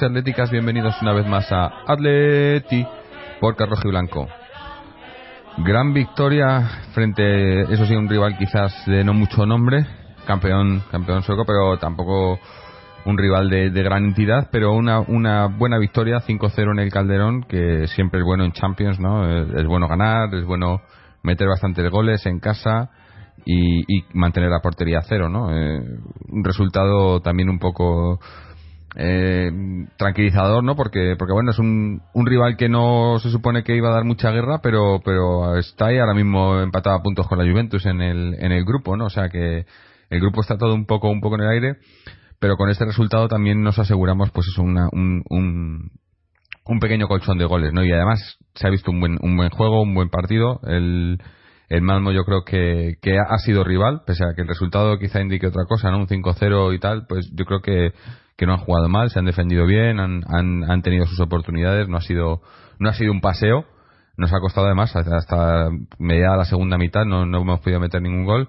[0.00, 2.86] Y atléticas, bienvenidos una vez más a Atleti
[3.40, 4.26] por Rojo y Blanco.
[5.58, 6.62] Gran victoria
[6.94, 9.84] frente, eso sí, un rival quizás de no mucho nombre,
[10.26, 12.38] campeón, campeón sueco, pero tampoco
[13.04, 17.86] un rival de, gran entidad, pero una, una buena victoria, 5-0 en el Calderón, que
[17.88, 19.28] siempre es bueno en Champions, ¿no?
[19.28, 20.80] Es, bueno ganar, es bueno
[21.22, 22.88] meter bastantes goles en casa
[23.44, 23.84] y,
[24.14, 25.54] mantener la portería a cero, ¿no?
[25.54, 25.82] Eh,
[26.30, 28.20] un resultado también un poco
[28.94, 29.50] eh,
[29.96, 30.76] tranquilizador, ¿no?
[30.76, 34.04] Porque, porque bueno, es un, un rival que no se supone que iba a dar
[34.04, 38.00] mucha guerra, pero, pero está ahí ahora mismo empatado a puntos con la Juventus en
[38.00, 39.06] el, en el grupo, ¿no?
[39.06, 39.64] O sea que
[40.10, 41.76] el grupo está todo un poco, un poco en el aire,
[42.38, 45.90] pero con este resultado también nos aseguramos, pues es un, un,
[46.66, 47.84] un pequeño colchón de goles, ¿no?
[47.84, 50.60] Y además se ha visto un buen, un buen juego, un buen partido.
[50.64, 51.18] El,
[51.68, 55.22] el Malmo yo creo que, que ha sido rival, pese a que el resultado quizá
[55.22, 55.98] indique otra cosa, ¿no?
[55.98, 57.92] Un 5-0 y tal, pues yo creo que
[58.36, 61.88] que no han jugado mal, se han defendido bien, han, han, han tenido sus oportunidades,
[61.88, 62.40] no ha sido
[62.78, 63.64] no ha sido un paseo,
[64.16, 68.24] nos ha costado además hasta media la segunda mitad no, no hemos podido meter ningún
[68.24, 68.48] gol,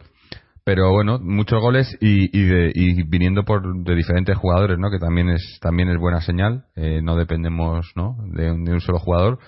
[0.65, 4.89] pero bueno, muchos goles y, y, y viniendo por de diferentes jugadores, ¿no?
[4.89, 8.15] Que también es también es buena señal, eh, no dependemos, ¿no?
[8.31, 9.39] De, un solo jugador.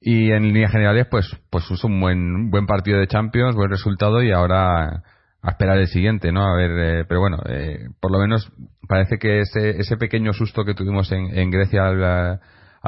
[0.00, 4.22] Y en líneas generales, pues pues es un buen buen partido de Champions, buen resultado
[4.22, 5.02] y ahora
[5.46, 6.44] a esperar el siguiente, ¿no?
[6.44, 8.50] A ver, eh, pero bueno, eh, por lo menos
[8.88, 12.40] parece que ese, ese pequeño susto que tuvimos en, en Grecia al,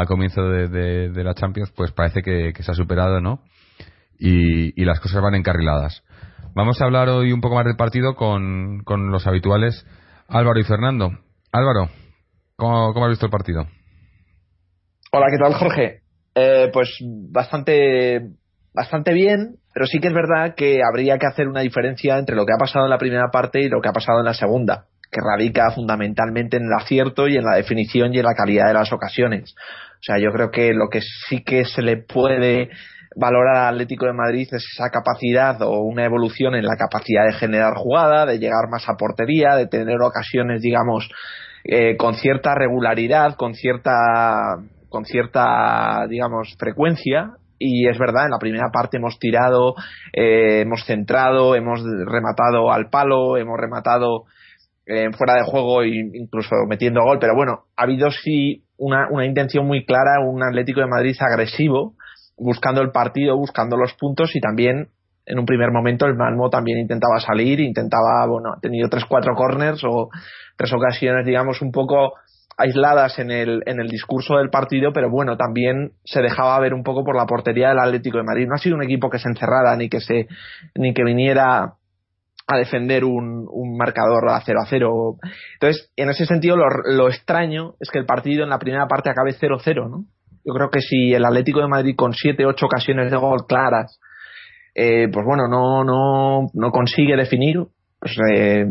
[0.08, 3.44] comienzo de, la Champions, pues parece que, se ha superado, ¿no?
[4.18, 6.02] Y, las cosas van encarriladas.
[6.54, 9.86] Vamos a hablar hoy un poco más del partido con, con los habituales
[10.26, 11.12] Álvaro y Fernando.
[11.52, 11.90] Álvaro,
[12.56, 13.66] ¿cómo, cómo has visto el partido?
[15.12, 16.00] Hola, ¿qué tal, Jorge?
[16.34, 16.98] Eh, pues
[17.30, 18.32] bastante,
[18.74, 22.44] bastante bien, pero sí que es verdad que habría que hacer una diferencia entre lo
[22.44, 24.86] que ha pasado en la primera parte y lo que ha pasado en la segunda,
[25.08, 28.74] que radica fundamentalmente en el acierto y en la definición y en la calidad de
[28.74, 29.54] las ocasiones.
[29.56, 32.70] O sea, yo creo que lo que sí que se le puede
[33.14, 37.34] valorar al Atlético de Madrid es esa capacidad o una evolución en la capacidad de
[37.34, 41.08] generar jugada, de llegar más a portería, de tener ocasiones, digamos,
[41.62, 44.56] eh, con cierta regularidad, con cierta
[44.88, 49.74] con cierta, digamos, frecuencia y es verdad, en la primera parte hemos tirado,
[50.12, 54.24] eh, hemos centrado, hemos rematado al palo, hemos rematado
[54.86, 59.26] eh, fuera de juego e incluso metiendo gol, pero bueno, ha habido sí una, una
[59.26, 61.94] intención muy clara, un Atlético de Madrid agresivo,
[62.36, 64.88] buscando el partido, buscando los puntos y también
[65.26, 69.34] en un primer momento el Malmo también intentaba salir, intentaba, bueno, ha tenido tres, cuatro
[69.34, 70.08] corners o
[70.56, 72.14] tres ocasiones, digamos, un poco
[72.58, 76.82] aisladas en el, en el discurso del partido, pero bueno, también se dejaba ver un
[76.82, 78.46] poco por la portería del Atlético de Madrid.
[78.48, 80.26] No ha sido un equipo que se encerrara ni que se
[80.74, 81.74] ni que viniera
[82.50, 85.16] a defender un, un marcador a 0 a 0.
[85.54, 89.10] Entonces, en ese sentido, lo, lo extraño es que el partido en la primera parte
[89.10, 90.04] acabe 0-0, ¿no?
[90.44, 94.00] Yo creo que si el Atlético de Madrid con 7 8 ocasiones de gol claras,
[94.74, 97.58] eh, pues bueno, no, no, no consigue definir,
[98.00, 98.64] pues eh,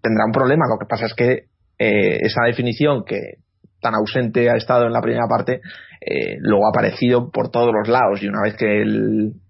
[0.00, 0.66] tendrá un problema.
[0.68, 1.48] Lo que pasa es que
[1.78, 3.38] eh, esa definición que
[3.80, 5.60] tan ausente ha estado en la primera parte,
[6.00, 8.84] eh, luego ha aparecido por todos los lados y una vez que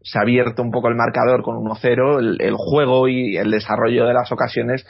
[0.03, 4.15] se ha abierto un poco el marcador con 1-0, el, juego y el desarrollo de
[4.15, 4.87] las ocasiones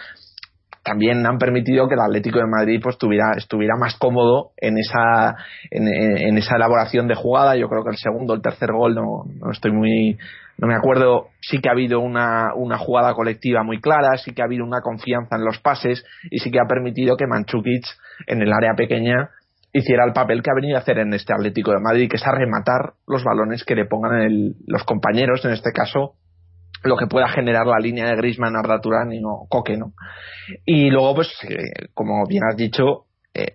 [0.85, 5.37] también han permitido que el Atlético de Madrid pues tuviera, estuviera más cómodo en esa,
[5.71, 7.57] en, esa elaboración de jugada.
[7.57, 10.17] Yo creo que el segundo, el tercer gol, no, no estoy muy,
[10.59, 14.43] no me acuerdo, sí que ha habido una, una jugada colectiva muy clara, sí que
[14.43, 17.85] ha habido una confianza en los pases y sí que ha permitido que Manchukic
[18.27, 19.31] en el área pequeña
[19.73, 22.27] hiciera el papel que ha venido a hacer en este Atlético de Madrid, que es
[22.27, 26.15] a rematar los balones que le pongan el, los compañeros, en este caso
[26.85, 29.93] lo que pueda generar la línea de Griezmann, Arda Turán y no Coque, ¿no?
[30.65, 33.53] Y luego, pues, eh, como bien has dicho, eh,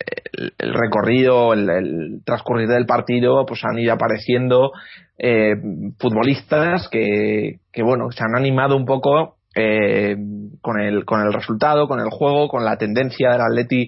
[0.57, 4.71] el, recorrido, el, transcurrir del partido, pues han ido apareciendo
[5.17, 5.55] eh,
[5.99, 11.99] futbolistas que, que, bueno, se han animado un poco con, el, con el resultado, con
[11.99, 13.87] el juego, con la tendencia del Atleti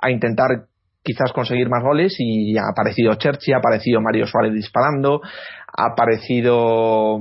[0.00, 0.66] a intentar
[1.06, 7.20] quizás conseguir más goles y ha aparecido Cherchi, ha aparecido Mario Suárez disparando, ha aparecido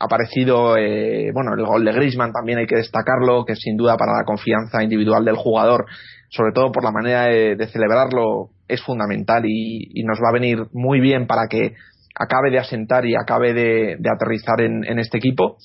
[0.00, 4.12] aparecido, eh, bueno, el gol de Griezmann también hay que destacarlo, que sin duda para
[4.16, 5.84] la confianza individual del jugador,
[6.30, 11.00] sobre todo por la manera de, celebrarlo, es fundamental y, nos va a venir muy
[11.00, 11.74] bien para que
[12.14, 15.58] acabe de asentar y acabe de, aterrizar en, este equipo.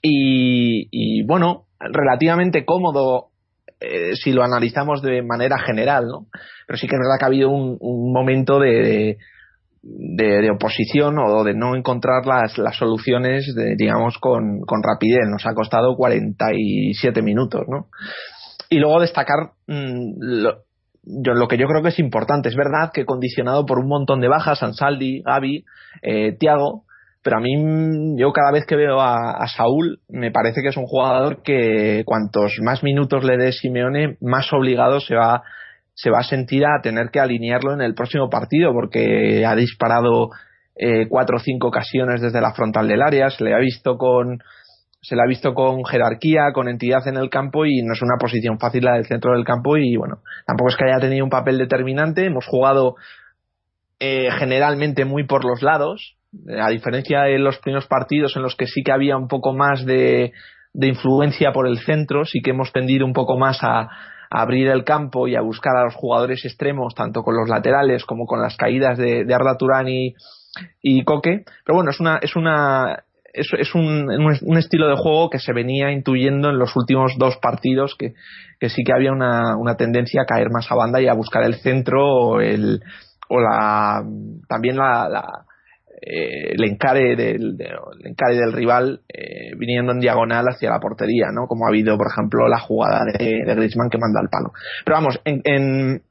[0.00, 3.30] Y, bueno, relativamente cómodo
[3.80, 6.26] eh, si lo analizamos de manera general, ¿no?
[6.66, 9.16] Pero sí que es verdad que ha habido un, momento de,
[10.52, 15.26] oposición o de no encontrar las, las soluciones, de, digamos, con, con, rapidez.
[15.30, 17.86] Nos ha costado 47 minutos, ¿no?
[18.68, 20.58] Y luego destacar mm, lo,
[21.02, 22.48] yo, lo que yo creo que es importante.
[22.48, 25.64] Es verdad que condicionado por un montón de bajas, Ansaldi, Gaby,
[26.02, 26.84] eh, Tiago,
[27.22, 27.52] pero a mí
[28.16, 32.02] yo cada vez que veo a, a, Saúl me parece que es un jugador que
[32.06, 35.42] cuantos más minutos le dé Simeone, más obligado se va
[36.00, 40.30] se va a sentir a tener que alinearlo en el próximo partido porque ha disparado
[40.74, 44.38] eh, cuatro o cinco ocasiones desde la frontal del área, se le ha visto con
[45.02, 48.16] se le ha visto con jerarquía, con entidad en el campo y no es una
[48.18, 51.30] posición fácil la del centro del campo y bueno, tampoco es que haya tenido un
[51.30, 52.96] papel determinante, hemos jugado
[53.98, 56.16] eh, generalmente muy por los lados,
[56.58, 59.84] a diferencia de los primeros partidos en los que sí que había un poco más
[59.84, 60.32] de,
[60.72, 63.88] de influencia por el centro, sí que hemos tendido un poco más a,
[64.30, 68.26] abrir el campo y a buscar a los jugadores extremos, tanto con los laterales como
[68.26, 70.14] con las caídas de, de Arda Turán y,
[70.80, 71.44] y Coque.
[71.64, 75.90] Pero bueno, es una, es una, es, es un, estilo de juego que se venía
[75.90, 78.14] intuyendo en los últimos dos partidos que,
[78.60, 81.42] que sí que había una, una, tendencia a caer más a banda y a buscar
[81.42, 82.80] el centro o el
[83.28, 84.02] o la
[84.48, 85.44] también la, la
[86.02, 91.26] eh, el encare del, el encare del rival eh, viniendo en diagonal hacia la portería,
[91.32, 91.46] ¿no?
[91.46, 94.52] Como ha habido, por ejemplo, la jugada de, de Griezmann que manda el palo.
[94.84, 96.02] Pero vamos, en, en,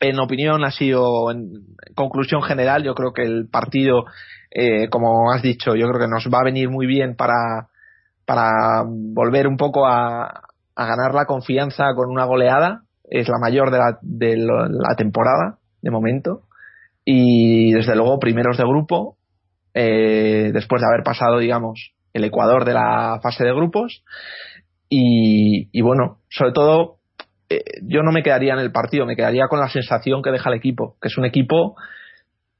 [0.00, 1.50] en opinión ha sido, en
[1.94, 4.04] conclusión general, yo creo que el partido,
[4.50, 7.68] eh, como has dicho, yo creo que nos va a venir muy bien para,
[8.24, 10.26] para volver un poco a,
[10.76, 12.82] a ganar la confianza con una goleada.
[13.08, 16.42] Es la mayor de la, de la temporada, de momento
[17.08, 19.16] y desde luego primeros de grupo,
[19.72, 24.02] eh, después de haber pasado, digamos, el Ecuador de la fase de grupos.
[24.88, 26.96] Y, y bueno, sobre todo,
[27.48, 30.50] eh, yo no me quedaría en el partido, me quedaría con la sensación que deja
[30.50, 31.76] el equipo, que es un equipo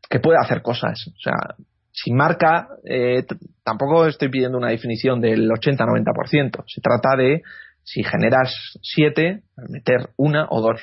[0.08, 1.08] que puede hacer cosas.
[1.08, 1.56] O sea,
[1.90, 3.24] sin marca, eh,
[3.64, 6.62] tampoco estoy pidiendo una definición del 80-90%.
[6.68, 7.42] Se trata de,
[7.82, 10.80] si generas 7, meter una o dos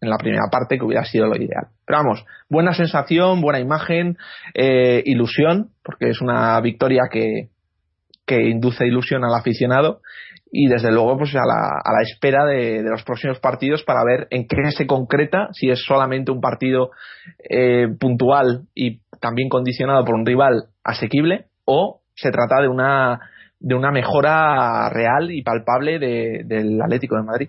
[0.00, 1.68] en la primera parte, que hubiera sido lo ideal.
[1.86, 4.16] Pero vamos, buena sensación, buena imagen,
[4.54, 7.48] eh, ilusión, porque es una victoria que,
[8.26, 10.00] que induce ilusión al aficionado
[10.50, 14.04] y desde luego pues a la, a la espera de, de, los próximos partidos para
[14.04, 16.90] ver en qué se concreta, si es solamente un partido
[17.50, 23.20] eh, puntual y también condicionado por un rival asequible o se trata de una
[23.58, 27.48] de una mejora real y palpable de, del Atlético de Madrid.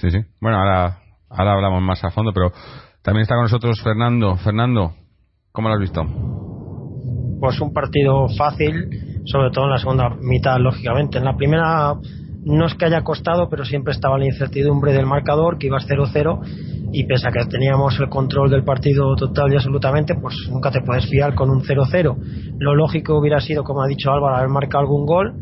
[0.00, 0.18] Sí, sí.
[0.40, 0.98] Bueno, ahora,
[1.28, 2.52] ahora hablamos más a fondo, pero
[3.02, 4.36] también está con nosotros Fernando.
[4.36, 4.92] Fernando,
[5.50, 6.04] ¿cómo lo has visto?
[7.40, 11.18] Pues un partido fácil, sobre todo en la segunda mitad, lógicamente.
[11.18, 11.94] En la primera
[12.44, 15.80] no es que haya costado, pero siempre estaba la incertidumbre del marcador, que iba a
[15.80, 20.70] 0-0, y pese a que teníamos el control del partido total y absolutamente, pues nunca
[20.70, 22.16] te puedes fiar con un 0-0.
[22.58, 25.34] Lo lógico hubiera sido, como ha dicho Álvaro, haber marcado algún gol,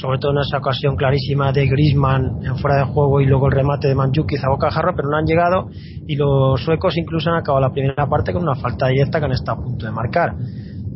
[0.00, 3.52] sobre todo en esa ocasión clarísima de Grisman en fuera de juego y luego el
[3.52, 5.68] remate de Manjukic a bocajarro, pero no han llegado
[6.06, 9.32] y los suecos incluso han acabado la primera parte con una falta directa que han
[9.32, 10.34] estado a punto de marcar.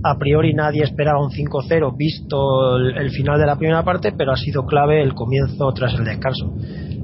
[0.04, 4.32] A priori nadie esperaba un 5-0 visto el, el final de la primera parte, pero
[4.32, 6.52] ha sido clave el comienzo tras el descanso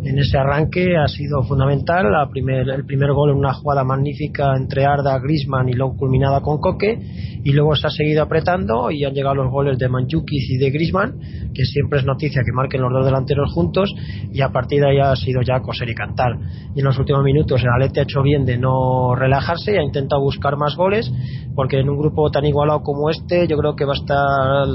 [0.08, 2.10] en ese arranque ha sido fundamental.
[2.10, 6.40] La primer, el primer gol en una jugada magnífica entre Arda, Grisman y luego culminada
[6.40, 6.98] con Coque.
[7.44, 10.70] Y luego se ha seguido apretando y han llegado los goles de Manjukic y de
[10.70, 11.18] Grisman,
[11.54, 13.94] que siempre es noticia que marquen los dos delanteros juntos.
[14.32, 16.32] Y a partir de ahí ha sido ya coser y cantar.
[16.74, 19.82] Y en los últimos minutos el Alete ha hecho bien de no relajarse y ha
[19.82, 21.12] intentado buscar más goles,
[21.54, 24.66] porque en un grupo tan igualado como este, yo creo que va a estar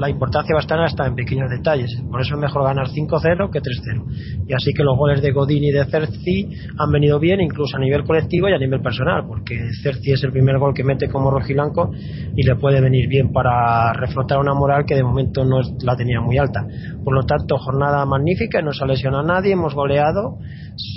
[0.00, 1.90] la importancia va a estar hasta en pequeños detalles.
[2.10, 4.46] Por eso es mejor ganar 5-0 que 3-0.
[4.48, 7.80] Y así que los goles de Godín y de Cerci han venido bien incluso a
[7.80, 11.30] nivel colectivo y a nivel personal, porque Cerci es el primer gol que mete como
[11.30, 11.90] rojiblanco
[12.36, 16.20] y le puede venir bien para reflotar una moral que de momento no la tenía
[16.20, 16.66] muy alta.
[17.04, 20.38] Por lo tanto, jornada magnífica, no se ha lesionado a nadie, hemos goleado,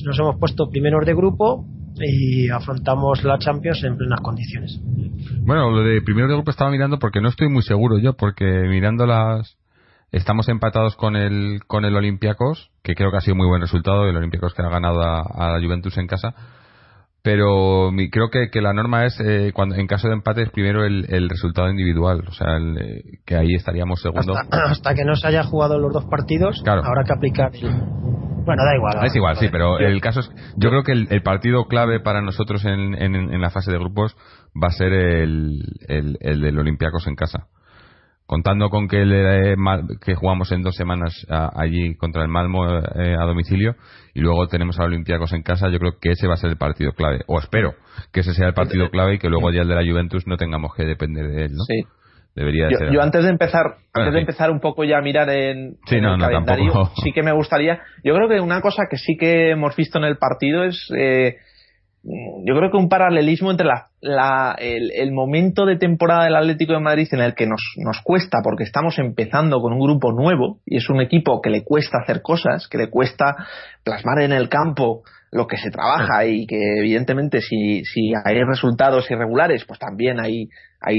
[0.06, 1.66] nos hemos puesto primeros de grupo
[2.00, 4.80] y afrontamos la Champions en plenas condiciones.
[5.46, 8.46] Bueno, lo de primero de grupo estaba mirando porque no estoy muy seguro yo, porque
[8.46, 9.58] mirando las
[10.14, 14.06] Estamos empatados con el, con el Olympiacos, que creo que ha sido muy buen resultado,
[14.06, 16.36] el Olympiacos que ha ganado a, la Juventus en casa.
[17.24, 20.86] Pero creo que, que, la norma es, eh, cuando en caso de empate, es primero
[20.86, 22.26] el, el resultado individual.
[22.28, 24.36] O sea, el, eh, que ahí estaríamos segundo.
[24.52, 27.50] Hasta, que no se haya jugado los dos partidos, habrá que aplicar.
[27.52, 29.08] Bueno, da igual.
[29.08, 30.30] Es igual, sí, pero el caso es.
[30.58, 34.16] Yo creo que el, partido clave para nosotros en, en, en, la fase de grupos
[34.62, 37.48] va a ser el, el, el del Olympiacos en casa
[38.26, 39.56] contando con que, el,
[40.04, 43.76] que jugamos en dos semanas allí contra el Malmo eh, a domicilio
[44.14, 46.58] y luego tenemos a Olympiacos en casa, yo creo que ese va a ser el
[46.58, 47.22] partido clave.
[47.28, 47.74] O espero
[48.12, 50.38] que ese sea el partido clave y que luego ya el de la Juventus no
[50.38, 51.64] tengamos que depender de él, ¿no?
[51.66, 51.84] Sí.
[52.36, 52.92] Debería yo, ser.
[52.92, 56.04] yo antes de empezar, antes de empezar un poco ya a mirar en, Sí, en
[56.04, 57.02] no, el no, calendario, tampoco.
[57.04, 57.82] sí que me gustaría.
[58.04, 61.36] Yo creo que una cosa que sí que hemos visto en el partido es, eh,
[62.04, 66.82] yo creo que un paralelismo entre la, la- el, momento de temporada del Atlético de
[66.82, 70.78] Madrid en el que nos, nos cuesta, porque estamos empezando con un grupo nuevo y
[70.78, 73.36] es un equipo que le cuesta hacer cosas, que le cuesta
[73.86, 79.10] plasmar en el campo lo que se trabaja y que evidentemente si, si hay resultados
[79.10, 80.50] irregulares, pues también hay,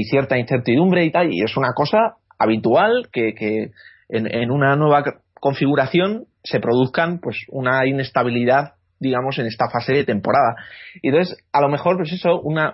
[0.09, 3.69] cierta incertidumbre y tal, y es una cosa habitual que, que
[4.09, 5.03] en, en una nueva
[5.39, 10.55] configuración se produzcan pues una inestabilidad digamos en esta fase de temporada.
[11.01, 12.73] Y entonces a lo mejor pues eso una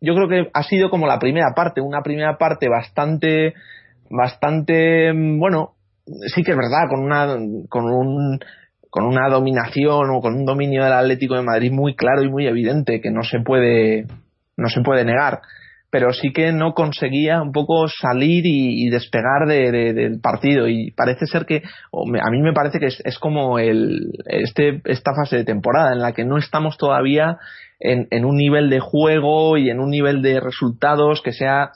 [0.00, 3.54] yo creo que ha sido como la primera parte una primera parte bastante
[4.10, 5.74] bastante mm, bueno
[6.34, 7.26] sí que es verdad con una
[7.68, 8.40] con un
[8.90, 12.46] con una dominación o con un dominio del Atlético de Madrid muy claro y muy
[12.46, 14.06] evidente que no se puede
[14.56, 15.40] no se puede negar
[15.94, 20.66] pero sí que no conseguía un poco salir y, despegar de- de- del partido.
[20.66, 25.12] Y parece ser que a mí me parece que es, es como el este esta
[25.14, 27.36] fase de temporada en la que no estamos todavía
[27.78, 31.70] en, en un nivel de juego y en un nivel de resultados que sea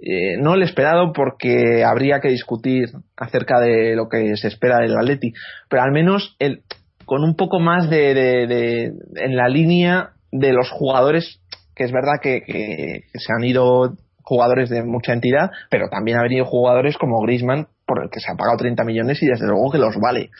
[0.00, 4.96] eh, no el esperado porque habría que discutir acerca de lo que se espera del
[4.96, 5.32] Atleti.
[5.68, 6.60] Pero al menos el
[7.06, 11.40] con un poco más de- de- en la línea de los jugadores
[11.74, 16.44] que es verdad que, se han ido jugadores de mucha entidad, pero también ha venido
[16.44, 19.78] jugadores como Griezmann, por el que se ha pagado 30 millones y desde luego que
[19.78, 20.30] los vale.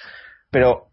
[0.51, 0.87] Pero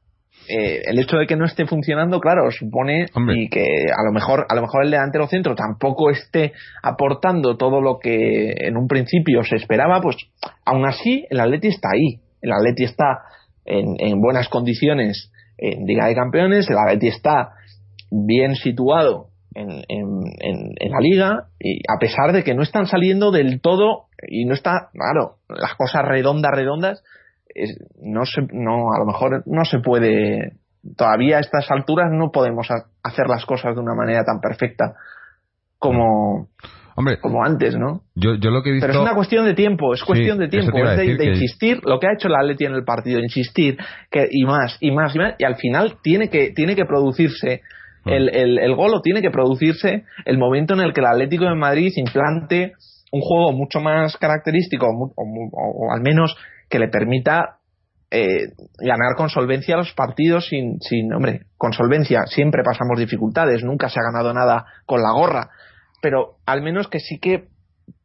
[0.50, 3.36] eh, el hecho de que no esté funcionando, claro, supone Hombre.
[3.38, 6.51] y que a lo mejor a lo mejor el delantero centro tampoco esté
[6.83, 10.17] aportando todo lo que en un principio se esperaba, pues
[10.65, 12.19] aún así el Atleti está ahí.
[12.41, 13.19] El Atleti está
[13.65, 17.51] en, en buenas condiciones en Liga de Campeones, el Atleti está
[18.10, 20.08] bien situado en, en,
[20.39, 24.46] en- en la liga y a pesar de que no están saliendo del todo y
[24.46, 27.03] no está claro las cosas redondas redondas
[27.53, 30.53] es- no se no a lo mejor no se puede
[30.96, 34.93] todavía a estas alturas no podemos ha- hacer las cosas de una manera tan perfecta
[35.79, 36.48] como
[36.96, 38.86] Hombre, como antes no yo, yo lo que he visto.
[38.88, 42.00] pero es una cuestión de tiempo, es cuestión de tiempo, es de, que- insistir, lo
[42.00, 43.77] que ha hecho el Atleti en el partido, insistir
[44.10, 47.62] que, y más, y más, y más, y al final tiene que, tiene que producirse.
[48.05, 51.46] El, el, el gol o tiene que producirse el momento en el que el Atlético
[51.46, 52.74] de Madrid implante
[53.12, 56.36] un juego mucho más característico o, al menos
[56.70, 57.58] que le permita
[58.10, 58.48] eh,
[58.79, 64.00] ganar con solvencia los partidos sin, sin, hombre, con solvencia siempre pasamos dificultades, nunca se
[64.00, 65.50] ha ganado nada con la gorra,
[66.01, 67.48] pero al menos que sí que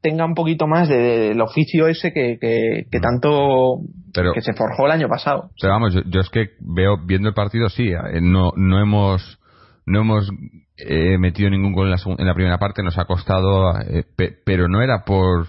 [0.00, 3.78] tenga un poquito más de- del oficio ese que, que, que tanto
[4.12, 5.50] Pero- que se forjó el año pasado.
[5.60, 9.38] Pero vamos, yo, yo es que veo, viendo el partido, sí, eh, no, no hemos,
[9.86, 10.30] no hemos
[10.76, 14.34] eh, metido ningún gol en la, en la primera parte, nos ha costado, eh, pe-
[14.44, 15.48] pero no era por,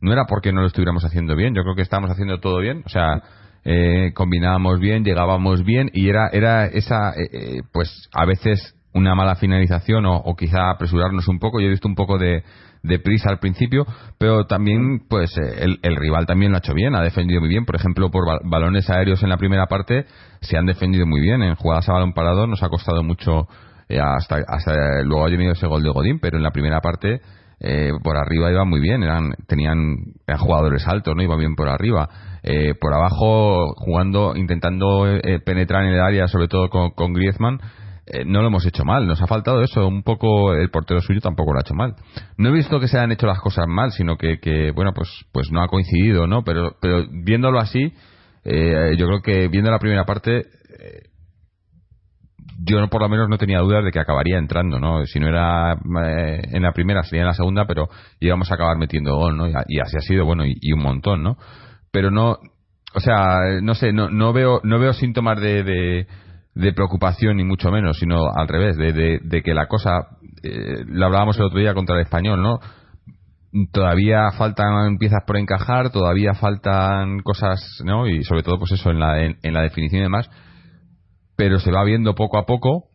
[0.00, 2.82] no era porque no lo estuviéramos haciendo bien, yo creo que estábamos haciendo todo bien,
[2.86, 3.22] o sea,
[3.64, 9.14] eh, combinábamos bien, llegábamos bien y era, era esa, eh, eh, pues a veces una
[9.14, 11.60] mala finalización o, quizá apresurarnos un poco.
[11.60, 12.42] Yo he visto un poco de,
[13.04, 13.86] prisa al principio,
[14.18, 17.48] pero también pues eh, el, el rival también lo ha hecho bien, ha defendido muy
[17.48, 17.64] bien.
[17.64, 20.06] Por ejemplo, por ba- balones aéreos en la primera parte
[20.40, 21.42] se han defendido muy bien.
[21.42, 23.46] En jugadas a balón parado nos ha costado mucho
[23.88, 27.20] hasta, hasta luego ha venido ese gol de Godín, pero en la primera parte
[27.60, 31.68] eh, por arriba iba muy bien, eran tenían eran jugadores altos, no iban bien por
[31.68, 32.08] arriba.
[32.42, 37.60] Eh, por abajo jugando, intentando eh, penetrar en el área, sobre todo con, con Griezmann,
[38.06, 39.06] eh, no lo hemos hecho mal.
[39.06, 41.94] Nos ha faltado eso, un poco el portero suyo tampoco lo ha hecho mal.
[42.36, 45.08] No he visto que se hayan hecho las cosas mal, sino que, que bueno, pues
[45.32, 46.42] pues no ha coincidido, ¿no?
[46.44, 47.92] Pero pero viéndolo así,
[48.44, 51.02] eh, yo creo que viendo la primera parte eh,
[52.60, 55.06] yo por lo menos no tenía dudas de que acabaría entrando, ¿no?
[55.06, 57.88] Si no era eh, en la primera, sería en la segunda, pero
[58.20, 59.48] íbamos a acabar metiendo gol, ¿no?
[59.48, 61.36] Y, así ha sido, bueno, y, un montón, ¿no?
[61.92, 62.38] Pero no,
[62.94, 65.62] o sea, no sé, no, no veo no veo síntomas de,
[66.54, 70.08] de, preocupación ni mucho menos, sino al revés, de, de, que la cosa,
[70.42, 72.58] eh, lo hablábamos el otro día contra el español, ¿no?
[73.72, 78.06] Todavía faltan piezas por encajar, todavía faltan cosas, ¿no?
[78.08, 80.28] Y sobre todo, pues eso, en la, en la definición y demás,
[81.38, 82.86] pero se va viendo poco a poco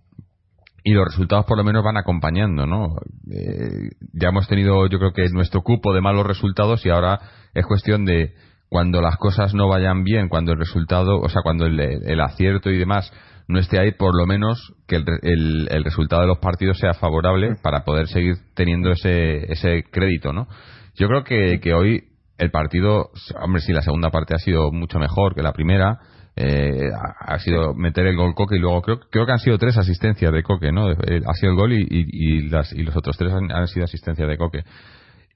[0.84, 2.98] y los resultados por lo menos van acompañando, ¿no?
[3.32, 7.22] Eh, ya hemos tenido, yo creo que nuestro cupo de malos resultados y ahora
[7.54, 8.34] es cuestión de
[8.68, 12.70] cuando las cosas no vayan bien, cuando el resultado, o sea, cuando el, el acierto
[12.70, 13.14] y demás
[13.48, 16.94] no esté ahí, por lo menos que el, el, el resultado de los partidos sea
[16.96, 20.50] favorable para poder seguir teniendo ese, ese crédito, ¿no?
[20.96, 25.00] Yo creo que, que hoy el partido, hombre, sí, la segunda parte ha sido mucho
[25.00, 26.00] mejor que la primera.
[26.36, 29.78] Eh, ha sido meter el gol Coque y luego creo, creo que han sido tres
[29.78, 30.90] asistencias de Coque, ¿no?
[30.90, 34.28] Eh, ha sido el gol y, y, las, y los otros tres han, sido asistencias
[34.28, 34.64] de Coque.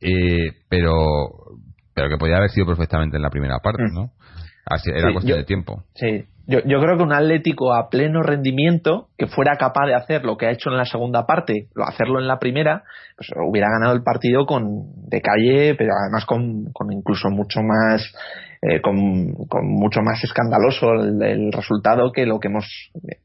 [0.02, 0.94] Eh, pero,
[1.94, 3.94] pero que podía haber sido perfectamente en la primera parte, mm.
[3.94, 4.12] ¿no?
[4.66, 5.84] Así, era cuestión de tiempo.
[5.94, 10.26] Sí, yo, yo, creo que un Atlético a pleno rendimiento que fuera capaz de hacer
[10.26, 12.84] lo que ha hecho en la segunda parte, lo hacerlo en la primera,
[13.16, 18.14] pues hubiera ganado el partido con de calle, pero además con, con incluso mucho más
[18.62, 18.96] eh, con,
[19.64, 22.66] mucho más escandaloso el, resultado que lo que hemos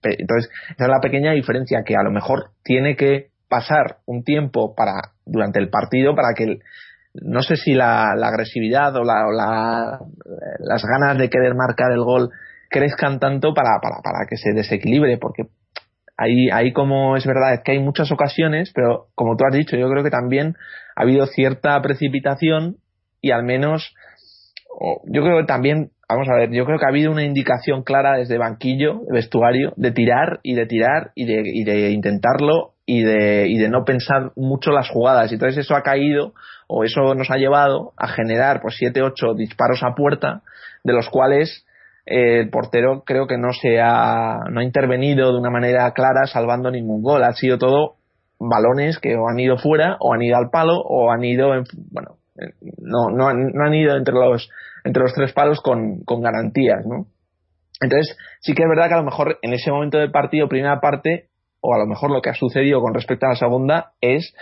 [0.03, 4.75] entonces esa es la pequeña diferencia que a lo mejor tiene que pasar un tiempo
[4.75, 6.59] para durante el partido para que
[7.15, 9.99] no sé si la, agresividad o, la, o la,
[10.61, 12.31] las ganas de querer marcar el gol
[12.73, 15.45] crezcan tanto para, para, para que se desequilibre, porque
[16.17, 19.77] ahí, ahí como es verdad es que hay muchas ocasiones, pero como tú has dicho,
[19.77, 20.57] yo creo que también
[20.97, 22.79] ha habido cierta precipitación
[23.21, 23.95] y al menos,
[25.05, 28.19] yo creo que también, vamos a ver, yo creo que ha habido una indicación clara
[28.19, 33.69] desde banquillo, vestuario, de tirar y de tirar y de, intentarlo y de, y de
[33.69, 35.31] no pensar mucho las jugadas.
[35.31, 36.35] Y entonces eso ha caído
[36.67, 40.43] o eso nos ha llevado a generar pues siete, ocho disparos a puerta,
[40.85, 41.67] de los cuales
[42.05, 46.71] el portero creo que no se ha, no ha intervenido de una manera clara salvando
[46.71, 47.23] ningún gol.
[47.23, 47.97] Ha sido todo
[48.39, 51.65] balones que o han ido fuera o han ido al palo o han ido, en,
[51.91, 52.17] bueno,
[52.79, 54.49] no, no, no, han ido entre los,
[54.85, 57.07] entre los tres palos con, con garantías, ¿no?
[57.81, 60.81] Entonces, sí que es verdad que a lo mejor en ese momento del partido, primera
[60.81, 61.29] parte,
[61.61, 64.35] o a lo mejor lo que ha sucedido con respecto a la segunda, es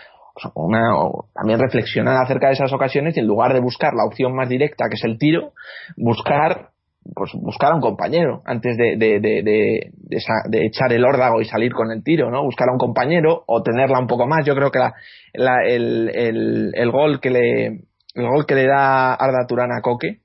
[0.55, 0.92] una,
[1.35, 4.87] también reflexionar acerca de esas ocasiones y en lugar de buscar la opción más directa,
[4.88, 5.53] que es el tiro,
[5.96, 6.70] buscar
[7.14, 11.72] pues buscar a un compañero antes de, de, de, de, echar el órdago y salir
[11.72, 12.42] con el tiro, ¿no?
[12.44, 14.44] Buscar a un compañero o tenerla un poco más.
[14.44, 17.81] Yo creo que la, el, el, el, gol que le
[18.14, 20.20] el gol que le da Arda Turán a Coque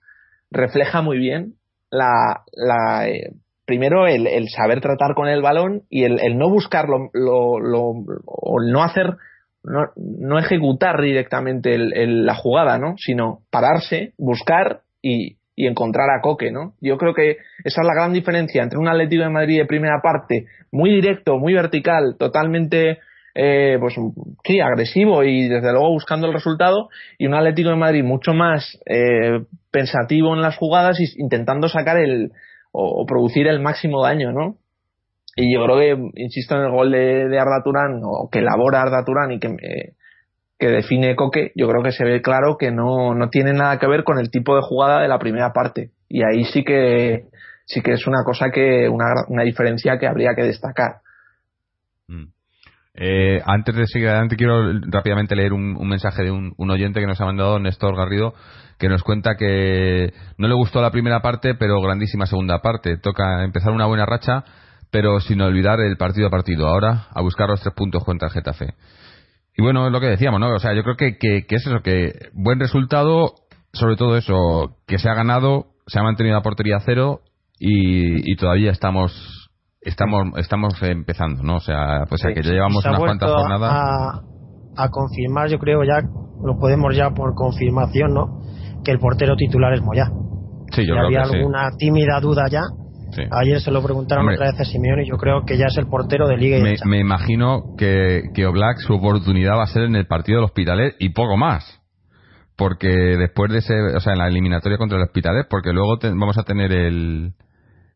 [0.51, 1.55] refleja muy bien
[1.89, 3.31] la, la eh,
[3.65, 7.81] primero el, el, saber tratar con el balón y el, el no buscar lo, lo,
[8.25, 9.17] o no hacer
[9.63, 12.95] no, no ejecutar directamente la jugada, ¿no?
[12.97, 16.73] Sino pararse, buscar y, y encontrar a Coque, ¿no?
[16.81, 20.01] Yo creo que esa es la gran diferencia entre un Atlético de Madrid de primera
[20.03, 22.99] parte muy directo, muy vertical, totalmente
[23.37, 23.95] eh, pues
[24.45, 28.79] sí, agresivo y desde luego buscando el resultado y un Atlético de Madrid mucho más
[28.85, 32.31] eh, pensativo en las jugadas y intentando sacar el
[32.71, 34.55] o, producir el máximo daño, ¿no?
[35.35, 39.03] Y yo creo que, insisto en el gol de, Arda Turán, o que elabora Arda
[39.03, 39.93] Turán y que, eh,
[40.57, 43.87] que define Coque, yo creo que se ve claro que no, no tiene nada que
[43.87, 45.91] ver con el tipo de jugada de la primera parte.
[46.07, 47.25] Y ahí sí que
[47.65, 51.01] sí que es una cosa que, una, una diferencia que habría que destacar.
[52.97, 57.19] Eh, antes de seguir adelante, quiero rápidamente leer un, mensaje de un, oyente que nos
[57.19, 58.33] ha mandado, Néstor Garrido,
[58.79, 62.97] que nos cuenta que no le gustó la primera parte, pero grandísima segunda parte.
[62.97, 64.45] Toca empezar una buena racha,
[64.91, 66.67] pero sin olvidar el partido a partido.
[66.67, 68.73] Ahora, a buscar los tres puntos contra el Getafe.
[69.57, 70.53] Y bueno, es lo que decíamos, ¿no?
[70.53, 73.35] O sea, yo creo que, que, es eso, que buen resultado,
[73.73, 77.21] sobre todo eso, que se ha ganado, se ha mantenido la portería cero
[77.59, 79.44] y, y todavía estamos
[79.85, 81.57] estamos estamos empezando, ¿no?
[81.57, 83.71] O sea, pues que ya llevamos unas cuantas jornadas.
[83.71, 86.01] A, a, confirmar, yo creo ya,
[86.43, 88.41] lo podemos ya por confirmación, ¿no?
[88.83, 90.05] Que el portero titular es Moya.
[90.71, 92.61] Sí, yo creo había que alguna tímida duda ya,
[93.31, 95.87] Ayer se lo preguntaron otra vez a Simeone y yo creo que ya es el
[95.87, 96.57] portero de Liga.
[96.59, 100.45] me, me, imagino que, que Oblak su oportunidad va a ser en el partido del
[100.45, 101.81] Hospitalet y poco más.
[102.57, 106.37] Porque después de ese, o sea, en la eliminatoria contra el Hospitalet, porque luego vamos
[106.37, 107.33] a tener el,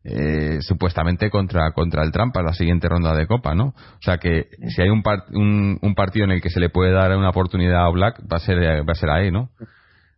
[0.02, 3.74] eh, supuestamente contra contra el Trampa la siguiente ronda de Copa, ¿no?
[3.74, 5.02] O sea que si hay un,
[5.82, 8.40] un, partido en el que se le puede dar una oportunidad a Black va a
[8.40, 9.50] ser va a ser ahí, ¿no?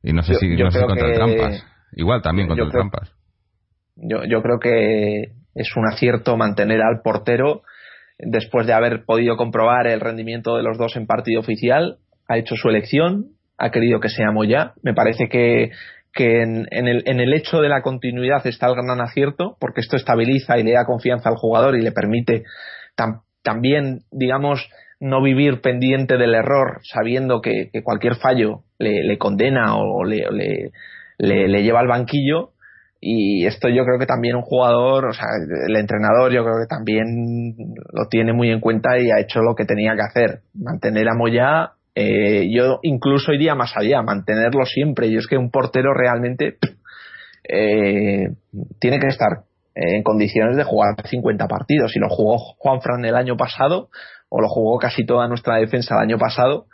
[0.03, 1.67] Y no sé si no sé contra el Trampas.
[1.95, 3.13] Igual también contra el Trampas.
[3.97, 7.63] Yo, yo creo que es un acierto mantener al portero
[8.19, 11.99] después de haber podido comprobar el rendimiento de los dos en partido oficial.
[12.29, 14.75] Ha hecho su elección, ha querido que sea Moya.
[14.83, 15.71] Me parece que,
[16.13, 19.97] que en, el, en el hecho de la continuidad está el gran acierto, porque esto
[19.97, 22.45] estabiliza y le da confianza al jugador y le permite
[23.43, 24.69] también, digamos,
[25.01, 30.27] no vivir pendiente del error, sabiendo que, cualquier fallo le, condena o le,
[31.19, 32.53] le, lleva al banquillo
[33.01, 35.27] y esto yo creo que también un jugador, o sea,
[35.67, 39.57] el entrenador yo creo que también lo tiene muy en cuenta y ha hecho lo
[39.57, 40.43] que tenía que hacer.
[40.55, 45.09] Mantener a Moya, eh, yo incluso iría más allá, mantenerlo siempre.
[45.09, 46.57] Y es que un portero realmente
[47.49, 48.29] eh,
[48.79, 51.97] tiene que estar en condiciones de jugar 50 partidos.
[51.97, 53.89] Y lo jugó Juan Fran el año pasado,
[54.29, 56.67] o lo jugó casi toda nuestra defensa el año pasado,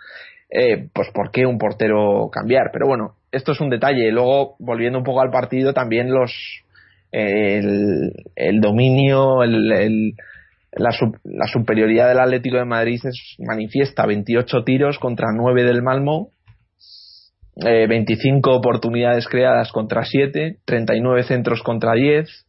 [0.50, 2.70] eh, pues ¿por qué un portero cambiar?
[2.72, 4.10] Pero bueno, esto es un detalle.
[4.12, 6.32] Luego, volviendo un poco al partido, también los
[7.10, 10.14] el, el dominio, el,
[10.72, 10.90] la,
[11.24, 14.06] la, superioridad del Atlético de Madrid es manifiesta.
[14.06, 16.30] 28 tiros contra 9 del Malmo,
[17.56, 22.46] eh, 25 oportunidades creadas contra 7, 39 centros contra 10,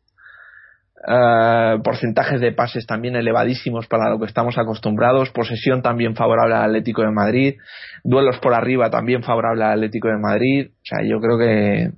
[1.02, 6.66] Uh, porcentajes de pases también elevadísimos para lo que estamos acostumbrados, posesión también favorable al
[6.66, 7.56] Atlético de Madrid,
[8.04, 10.72] duelos por arriba también favorable al Atlético de Madrid.
[10.72, 11.92] O sea, yo creo que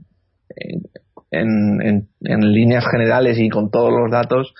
[1.31, 4.53] en, en líneas generales y con todos los datos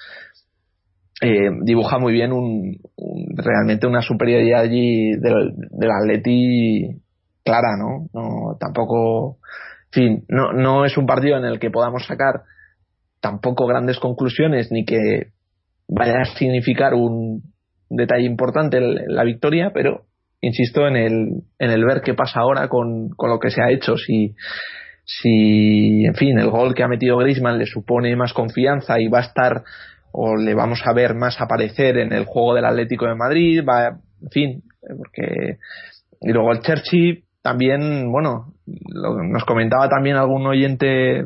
[1.22, 2.78] eh, dibuja muy bien un,
[3.36, 7.00] realmente una superioridad allí del, del Atleti
[7.44, 8.08] clara, ¿no?
[8.14, 9.38] No tampoco,
[9.86, 12.42] en fin, no, no es un partido en el que podamos sacar
[13.20, 15.28] tampoco grandes conclusiones ni que
[15.88, 17.44] vaya a significar un
[17.90, 20.06] detalle importante la victoria, pero
[20.40, 23.70] insisto en el, en el ver qué pasa ahora con, con lo que se ha
[23.70, 23.96] hecho.
[23.96, 24.34] Si,
[25.06, 29.20] si, en fin, el gol que ha metido Griezmann le supone más confianza y va
[29.20, 29.64] a estar
[30.12, 33.88] o le vamos a ver más aparecer en el juego del Atlético de Madrid, va,
[34.22, 34.64] en fin,
[34.98, 35.58] porque
[36.22, 38.54] y luego el Churchill también, bueno,
[38.94, 41.26] lo, nos comentaba también algún oyente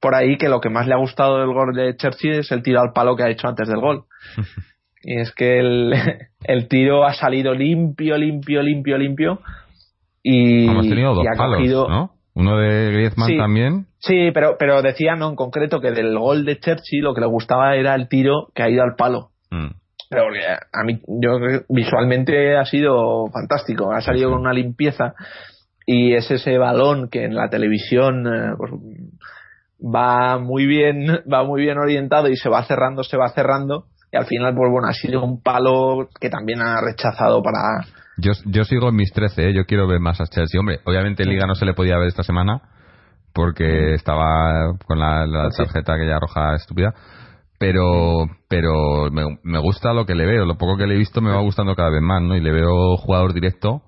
[0.00, 2.62] por ahí que lo que más le ha gustado del gol de Churchill es el
[2.62, 4.04] tiro al palo que ha hecho antes del gol.
[5.02, 5.94] y es que el,
[6.44, 9.40] el tiro ha salido limpio, limpio, limpio, limpio.
[10.22, 12.12] Y, Hemos tenido dos y ha palos, cogido- ¿no?
[12.34, 13.36] Uno de Griezmann Sí.
[13.36, 13.86] también.
[14.02, 17.28] Sí, pero, pero decía no en concreto que del gol de Churchill lo que le
[17.28, 19.30] gustaba era el tiro que ha ido al palo.
[19.50, 19.70] Mm.
[20.10, 21.38] Pero porque a mí, yo
[21.68, 23.92] visualmente ha sido fantástico.
[23.92, 25.14] Ha salido con una limpieza
[25.86, 28.72] y es ese balón que en la televisión eh, pues,
[29.82, 33.86] va muy bien, va muy bien orientado y se va cerrando, se va cerrando.
[34.12, 37.86] Y al final, pues bueno, ha sido un palo que también ha rechazado para.
[38.18, 39.54] Yo, yo sigo en mis 13, ¿eh?
[39.54, 40.60] yo quiero ver más a Chelsea.
[40.60, 42.60] Hombre, obviamente en Liga no se le podía ver esta semana
[43.34, 45.62] porque estaba con la, la Sí.
[45.64, 46.94] tarjeta aquella roja estúpida.
[47.58, 50.44] Pero, pero me, me gusta lo que le veo.
[50.44, 52.34] Lo poco que le he visto me va gustando cada vez más, ¿no?
[52.36, 53.82] Y le veo jugador directo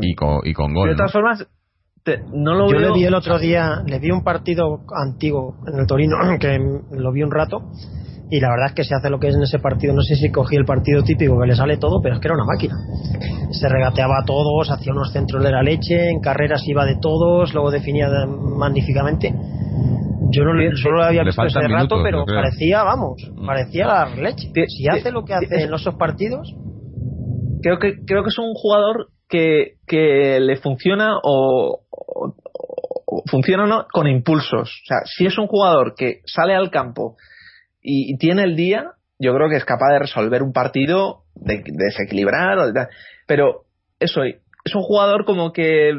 [0.00, 0.90] y con, y con De gol.
[0.90, 0.96] ¿no?
[0.96, 1.46] todas formas,
[2.02, 2.88] te- no lo Yo veo.
[2.90, 6.58] le vi el otro día, le vi un partido antiguo en el Torino, que
[6.90, 7.70] lo vi un rato,
[8.34, 9.92] y la verdad es que se hace lo que es en ese partido.
[9.92, 12.34] No sé si cogí el partido típico que le sale todo, pero es que era
[12.34, 12.76] una máquina.
[13.50, 17.52] Se regateaba a todos, hacía unos centros de la leche, en carreras iba de todos,
[17.52, 19.34] luego definía de- magníficamente.
[20.34, 23.46] Yo no le- solo lo había visto ese faltan rato, minutos, pero parecía, vamos, Mm.
[23.46, 24.50] parecía la leche.
[24.68, 26.54] Si hace lo que hace en esos partidos,
[27.62, 32.34] creo que creo que es un jugador que, que le funciona o, o-
[33.06, 34.70] o funciona o no con impulsos.
[34.70, 37.16] O sea, si es un jugador que sale al campo
[37.82, 41.58] y, y tiene el día, yo creo que es capaz de resolver un partido, de,
[41.58, 42.86] de desequilibrar, o de
[43.26, 43.62] pero
[44.00, 45.92] eso es un jugador como que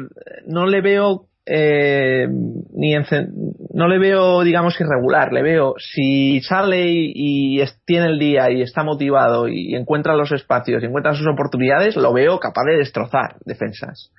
[0.46, 2.26] no le veo eh,
[2.72, 3.30] ni encen-
[3.74, 5.32] no le veo digamos irregular.
[5.32, 7.12] Le veo si sale y,
[7.60, 11.96] y tiene el día y está motivado y encuentra los espacios y encuentra sus oportunidades
[11.96, 14.10] lo veo capaz de destrozar defensas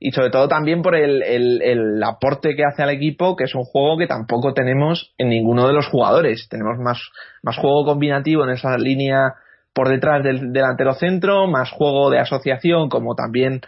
[0.00, 3.54] y sobre todo también por el, el- el aporte que hace al equipo, que es
[3.54, 6.46] un juego que tampoco tenemos en ninguno de los jugadores.
[6.48, 7.00] Tenemos más,
[7.42, 9.34] más juego combinativo en esa línea
[9.74, 13.60] por detrás del delantero centro, más juego de asociación, como también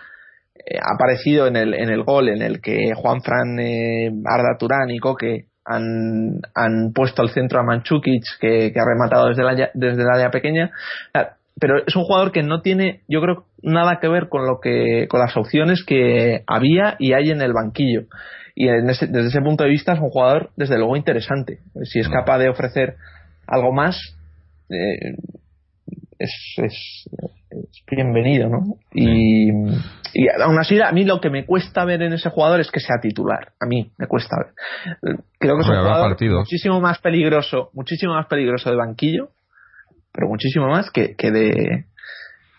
[0.55, 4.57] eh, ha aparecido en el, en el gol en el que Juan Fran, eh, Arda
[4.59, 9.45] Turán y Coque han, han puesto al centro a Manchukic, que, que ha rematado desde
[9.45, 10.71] la, desde el área pequeña.
[11.59, 15.07] Pero es un jugador que no tiene, yo creo, nada que ver con lo que,
[15.09, 18.03] con las opciones que había y hay en el banquillo.
[18.55, 21.59] Y en ese- desde ese punto de vista es un jugador, desde luego, interesante.
[21.85, 22.97] Si es capaz de ofrecer
[23.47, 23.99] algo más,
[24.71, 25.17] eh,
[26.19, 27.09] es, es,
[27.51, 28.77] es bienvenido, ¿no?
[28.93, 32.71] Y, y aún así, a mí lo que me cuesta ver en ese jugador es
[32.71, 33.53] que sea titular.
[33.61, 35.17] A mí me cuesta ver.
[35.39, 36.41] Creo que es un jugador partidos.
[36.41, 39.31] muchísimo más peligroso, muchísimo más peligroso de banquillo,
[40.13, 41.85] pero muchísimo más que, que de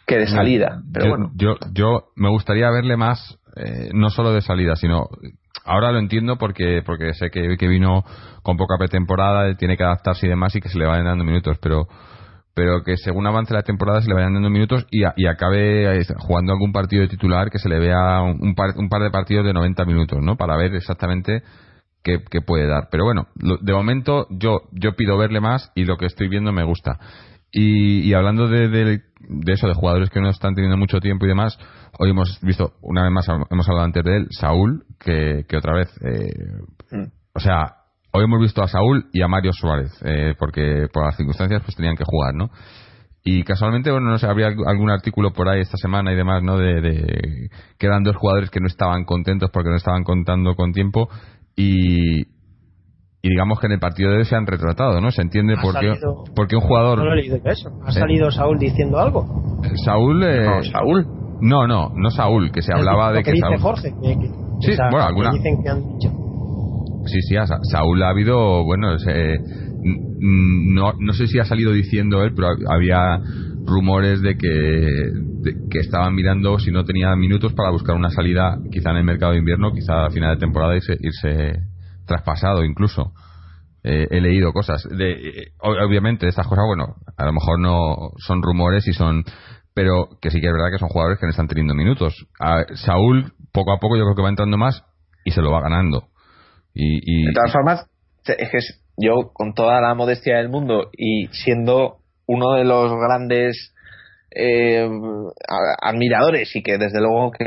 [0.08, 0.82] que de salida.
[0.94, 5.08] Pero yo, bueno, yo, yo me gustaría verle más, eh, no solo de salida, sino
[5.64, 8.04] ahora lo entiendo porque porque sé que, que vino
[8.44, 11.58] con poca pretemporada, tiene que adaptarse y demás y que se le vayan dando minutos,
[11.62, 11.88] pero
[12.54, 15.98] pero que según avance la temporada se le vayan dando minutos y, a- y acabe
[16.00, 19.10] eh, jugando algún partido de titular que se le vea un par, un par de
[19.10, 20.36] partidos de 90 minutos, ¿no?
[20.36, 21.44] Para ver exactamente
[22.04, 22.90] qué, qué puede dar.
[22.92, 26.52] Pero bueno, lo- de momento yo yo pido verle más y lo que estoy viendo
[26.52, 27.00] me gusta.
[27.52, 31.26] Y, y hablando de, de- de eso, de jugadores que no están teniendo mucho tiempo
[31.26, 31.58] y demás,
[32.00, 35.74] hoy hemos visto, una vez más, hemos hablado antes de él, Saúl, que, que otra
[35.74, 36.34] vez, eh,
[36.92, 37.06] Mm.
[37.36, 37.76] o sea,
[38.12, 41.76] hoy hemos visto a Saúl y a Mario Suárez, eh, porque por las circunstancias pues
[41.76, 42.50] tenían que jugar, ¿no?
[43.24, 46.58] y casualmente, bueno, no sé, habría algún artículo por ahí esta semana y demás, ¿no?
[46.58, 50.72] De, de, que eran dos jugadores que no estaban contentos porque no estaban contando con
[50.72, 51.08] tiempo
[51.56, 52.24] y,
[53.24, 55.12] y digamos que en el partido de hoy se han retratado, ¿no?
[55.12, 55.94] Se entiende por qué,
[56.36, 56.98] porque un jugador...
[56.98, 57.70] No lo he leído eso.
[57.86, 59.62] ¿Ha salido Saúl diciendo algo?
[59.86, 60.24] Saúl...
[60.24, 61.08] Eh, no, Saúl.
[61.42, 63.60] No, no, no Saúl, que se hablaba de que, dice Saúl...
[63.60, 63.90] Jorge.
[64.62, 65.32] sí, bueno, alguna...
[65.32, 66.10] Dicen que han dicho.
[67.06, 69.38] Sí, sí, a Saúl ha habido, bueno, se,
[69.84, 73.20] no, no sé si ha salido diciendo él, pero había
[73.66, 78.58] rumores de que, de que estaban mirando si no tenía minutos para buscar una salida
[78.72, 81.71] quizá en el mercado de invierno, quizá a final de temporada irse, irse
[82.12, 83.14] traspasado incluso.
[83.84, 84.84] Eh, he leído cosas.
[84.90, 89.24] De, eh, obviamente, estas cosas, bueno, a lo mejor no son rumores y son.
[89.74, 92.28] Pero que sí que es verdad que son jugadores que no están teniendo minutos.
[92.40, 94.84] A Saúl, poco a poco, yo creo que va entrando más
[95.24, 96.10] y se lo va ganando.
[96.74, 97.86] Y, y, de todas formas,
[98.26, 98.60] es que
[98.98, 101.98] yo, con toda la modestia del mundo y siendo
[102.28, 103.74] uno de los grandes
[104.34, 104.88] eh,
[105.82, 107.46] admiradores y que desde luego que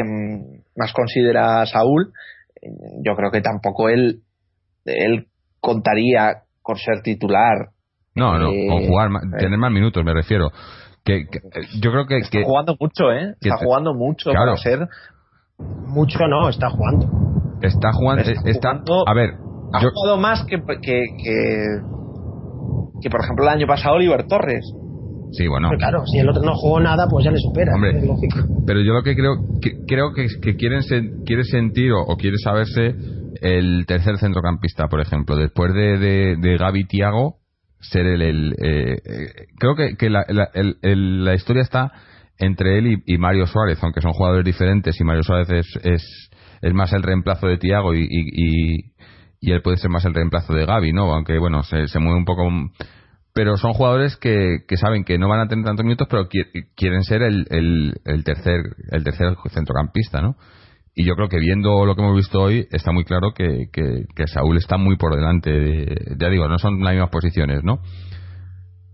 [0.77, 2.13] más considera a Saúl,
[3.03, 4.21] yo creo que tampoco él,
[4.85, 5.27] él
[5.61, 7.71] contaría con ser titular.
[8.15, 9.37] No, no, con eh, jugar, eh.
[9.39, 10.51] tener más minutos, me refiero.
[11.05, 11.27] Que,
[11.81, 13.35] yo creo que está jugando mucho, ¿eh?
[13.41, 14.89] Está jugando mucho para ser.
[15.59, 17.07] Mucho no, está jugando.
[17.61, 19.31] Está jugando, está, jugando, a ver,
[19.73, 21.03] ha jugado más que, que,
[23.01, 24.65] que, por ejemplo, el año pasado Oliver Torres.
[25.33, 25.71] Sí, bueno.
[25.79, 27.75] claro, si el otro no jugó nada, pues ya le supera.
[27.75, 28.01] Hombre,
[28.67, 30.83] pero yo lo que creo que, creo que, que quieren
[31.25, 32.95] quiere sentir o, quiere saberse
[33.41, 37.39] el tercer centrocampista, por ejemplo, después de, de, de Gaby Tiago,
[37.81, 38.23] ser el.
[38.23, 41.93] el eh, eh, creo que, que la, la, el, la, historia está
[42.39, 46.31] entre él y, Mario Suárez, aunque son jugadores diferentes y Mario Suárez es, es,
[46.63, 48.95] es más el reemplazo de Tiago y, y,
[49.41, 51.13] y él puede ser más el reemplazo de Gaby, ¿no?
[51.13, 52.49] Aunque, bueno, se, se mueve un poco...
[53.35, 56.29] Pero son jugadores que, que, saben que no van a tener tantos minutos, pero
[56.77, 60.37] quieren ser el, el, el, tercer el tercer centrocampista, ¿no?
[60.95, 64.05] Y yo creo que viendo lo que hemos visto hoy, está muy claro que, que,
[64.15, 65.51] que Saúl está muy por delante.
[65.51, 67.81] De, ya digo, no son las mismas posiciones, ¿no?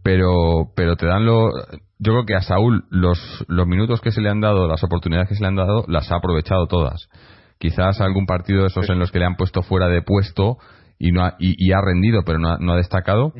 [0.02, 1.50] Pero, pero te dan lo.
[1.98, 5.28] Yo creo que a Saúl los, los minutos que se le han dado, las oportunidades
[5.28, 7.08] que se le han dado, las ha aprovechado todas
[7.60, 10.56] quizás algún partido de esos en los que le han puesto fuera de puesto
[10.98, 13.32] y no ha, y, ha rendido pero no ha, no ha, destacado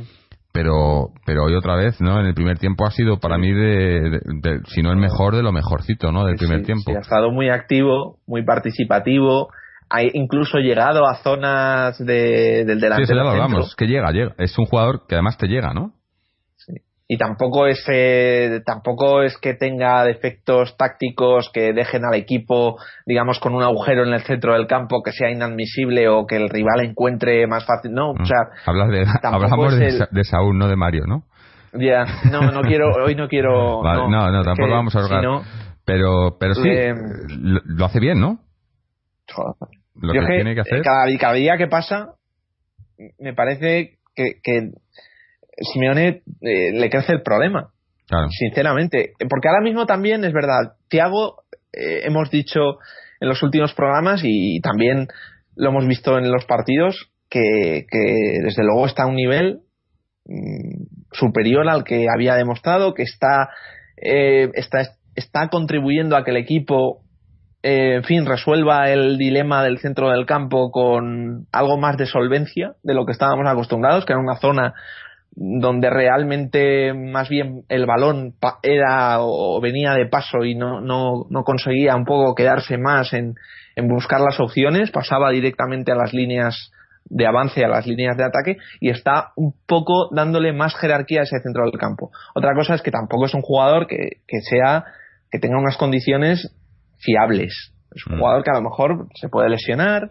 [0.52, 4.20] pero pero hoy otra vez no en el primer tiempo ha sido para mí de,
[4.66, 6.90] si no el mejor de lo mejorcito no del primer tiempo.
[6.90, 9.48] sí, ha estado muy activo muy participativo.
[9.92, 14.34] Ha incluso llegado a zonas de, del delantero sí, ya lo hablamos que llega llega.
[14.38, 15.94] Es un jugador que además te llega no
[17.12, 23.40] y tampoco es eh, tampoco es que tenga defectos tácticos que dejen al equipo digamos
[23.40, 26.84] con un agujero en el centro del campo que sea inadmisible o que el rival
[26.84, 28.24] encuentre más fácil no o mm.
[28.24, 31.24] sea de hablamos de, de, Saúl no de Mario no
[31.72, 35.42] ya no no quiero hoy no quiero no, no, tampoco vamos a hablar
[35.84, 36.70] pero pero sí
[37.40, 38.38] lo, hace bien no
[39.96, 42.14] lo que, tiene que hacer cada, cada, día que pasa
[43.18, 44.70] me parece que, que
[45.72, 47.70] Simeone eh, le crece el problema.
[48.30, 49.12] Sinceramente.
[49.28, 50.74] Porque ahora mismo también es verdad.
[50.88, 52.78] Tiago, eh, hemos dicho
[53.20, 55.06] en los últimos programas y también
[55.54, 57.86] lo hemos visto en los partidos que,
[58.42, 59.60] desde luego está a un nivel
[60.24, 63.50] mm, superior al que había demostrado, que está,
[63.96, 67.02] eh, está, está contribuyendo a que el equipo
[67.62, 72.94] en fin, resuelva el dilema del centro del campo con algo más de solvencia de
[72.94, 74.72] lo que estábamos acostumbrados, que era una zona
[75.32, 81.44] donde realmente más bien el balón era o venía de paso y no, no, no
[81.44, 83.34] conseguía un poco quedarse más en,
[83.76, 86.72] en buscar las opciones, pasaba directamente a las líneas
[87.04, 91.22] de avance, a las líneas de ataque y está un poco dándole más jerarquía a
[91.24, 92.10] ese centro del campo.
[92.34, 94.84] Otra cosa es que tampoco es un jugador que, que sea,
[95.30, 96.54] que tenga unas condiciones
[96.98, 97.72] fiables.
[97.94, 98.18] Es un mm.
[98.18, 100.10] jugador que a lo mejor se puede lesionar,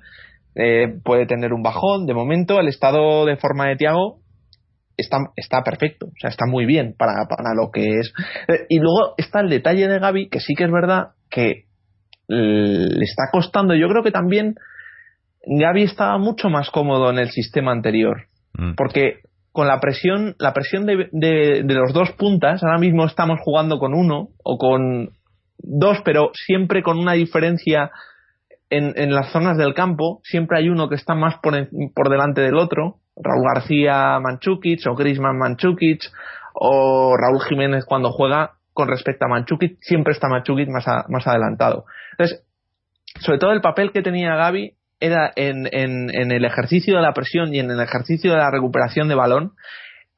[0.55, 2.05] eh, puede tener un bajón.
[2.05, 4.19] De momento, el estado de forma de Tiago
[4.99, 8.13] está, está perfecto, o sea, está muy bien para, para lo que es.
[8.47, 11.65] Eh, y luego está el detalle de Gaby, que sí que es verdad que
[12.27, 13.73] le está costando.
[13.73, 14.55] Yo creo que también
[15.45, 18.73] Gaby estaba mucho más cómodo en el sistema anterior, mm.
[18.75, 23.39] porque con la presión, la presión de, de, de, los dos puntas, ahora mismo estamos
[23.43, 25.09] jugando con uno o con
[25.57, 27.91] dos, pero siempre con una diferencia
[28.69, 31.53] en, en las zonas del campo, siempre hay uno que está más por,
[31.95, 36.01] por delante del otro Raúl García Manchukic o Grisman Manchukic
[36.53, 41.85] o Raúl Jiménez cuando juega con respecto a Manchukic, siempre está Manchukic más, adelantado.
[42.11, 42.45] Entonces,
[43.19, 47.13] sobre todo el papel que tenía Gaby era en, en, en, el ejercicio de la
[47.13, 49.53] presión y en el ejercicio de la recuperación de balón.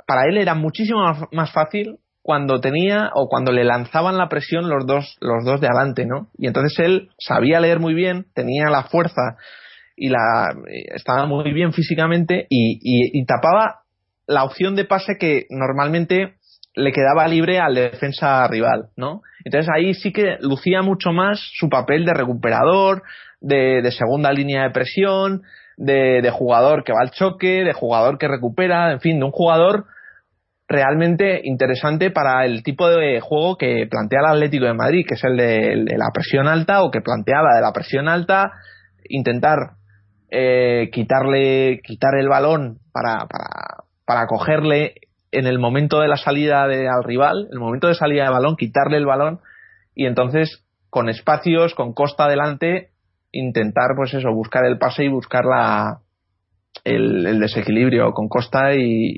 [0.05, 0.99] Para él era muchísimo
[1.31, 5.67] más fácil cuando tenía o cuando le lanzaban la presión los dos, los dos de
[5.67, 6.27] adelante, ¿no?
[6.37, 9.37] Y entonces él sabía leer muy bien, tenía la fuerza
[10.01, 10.55] y la
[10.95, 13.81] estaba muy bien físicamente y, tapaba
[14.25, 16.37] la opción de pase que normalmente
[16.73, 19.21] le quedaba libre al defensa rival, ¿no?
[19.45, 23.03] Entonces ahí sí que lucía mucho más su papel de recuperador,
[23.41, 25.43] de, segunda línea de presión,
[25.77, 29.31] de, de, jugador que va al choque, de jugador que recupera, en fin, de un
[29.31, 29.85] jugador
[30.67, 35.23] realmente interesante para el tipo de juego que plantea el Atlético de Madrid, que es
[35.23, 38.53] el de, el de la presión alta o que planteaba de la presión alta,
[39.07, 39.80] intentar
[40.31, 44.95] eh, quitarle, quitar el balón para, para, para cogerle
[45.31, 48.55] en el momento de la salida de, al rival, el momento de salida de balón,
[48.55, 49.39] quitarle el balón
[49.95, 52.89] y entonces con espacios, con costa adelante,
[53.31, 55.99] intentar pues eso, buscar el pase y buscar la,
[56.83, 59.15] el, el desequilibrio con Costa y,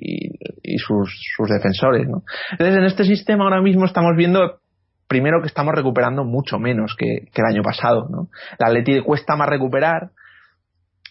[0.64, 2.08] y, sus, sus, defensores.
[2.08, 2.24] ¿no?
[2.52, 4.60] Entonces en este sistema ahora mismo estamos viendo
[5.08, 8.08] primero que estamos recuperando mucho menos que, el año pasado.
[8.10, 8.28] ¿no?
[8.60, 10.12] La Atleti cuesta más recuperar.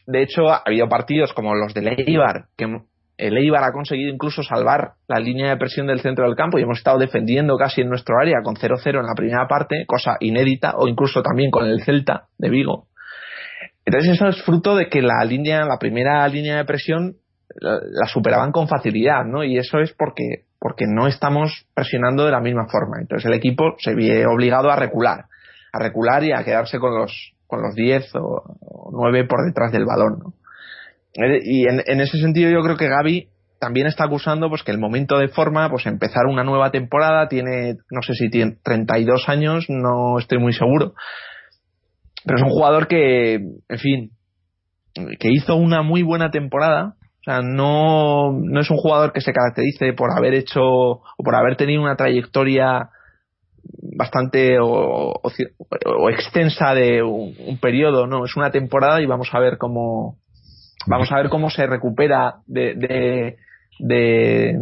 [0.06, 2.66] De hecho, ha habido partidos como los de Leibar, que
[3.18, 6.62] el Eibar ha conseguido incluso salvar la línea de presión del centro del campo y
[6.62, 10.74] hemos estado defendiendo casi en nuestro área con 0-0 en la primera parte, cosa inédita,
[10.76, 12.86] o incluso también con el Celta de Vigo.
[13.84, 17.16] Entonces eso es fruto de que la línea, la primera línea de presión
[17.60, 19.44] la, la superaban con facilidad, ¿no?
[19.44, 22.96] Y eso es porque, porque no estamos presionando de la misma forma.
[23.00, 25.26] Entonces el equipo se ve obligado a recular,
[25.72, 29.70] a recular y a quedarse con los, con los 10 o, o 9 por detrás
[29.72, 30.32] del balón, ¿no?
[31.44, 33.28] Y en, en, ese sentido yo creo que Gaby
[33.60, 37.76] también está acusando pues que el momento de forma, pues empezar una nueva temporada, tiene,
[37.90, 40.94] no sé si tiene 32 años, no estoy muy seguro,
[42.24, 44.12] pero es un jugador que, en fin,
[44.94, 49.34] que hizo una muy buena temporada, o sea, no, no es un jugador que se
[49.34, 52.88] caracterice por haber hecho o por haber tenido una trayectoria
[53.96, 55.33] bastante o, o,
[55.85, 60.16] o extensa de un, un, periodo, no, es una temporada y vamos a ver cómo,
[60.87, 63.37] vamos a ver cómo se recupera de, de,
[63.79, 64.59] de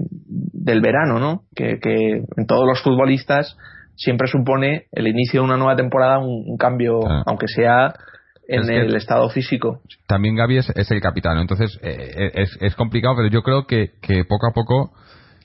[0.52, 1.42] del verano, ¿no?
[1.54, 3.56] Que, que, en todos los futbolistas
[3.96, 7.22] siempre supone el inicio de una nueva temporada un, un cambio, ah.
[7.26, 7.94] aunque sea
[8.48, 9.80] en es el estado físico.
[10.08, 11.42] También Gaby es, es el capitán, ¿no?
[11.42, 14.92] entonces eh, es, es, complicado, pero yo creo que, que poco a poco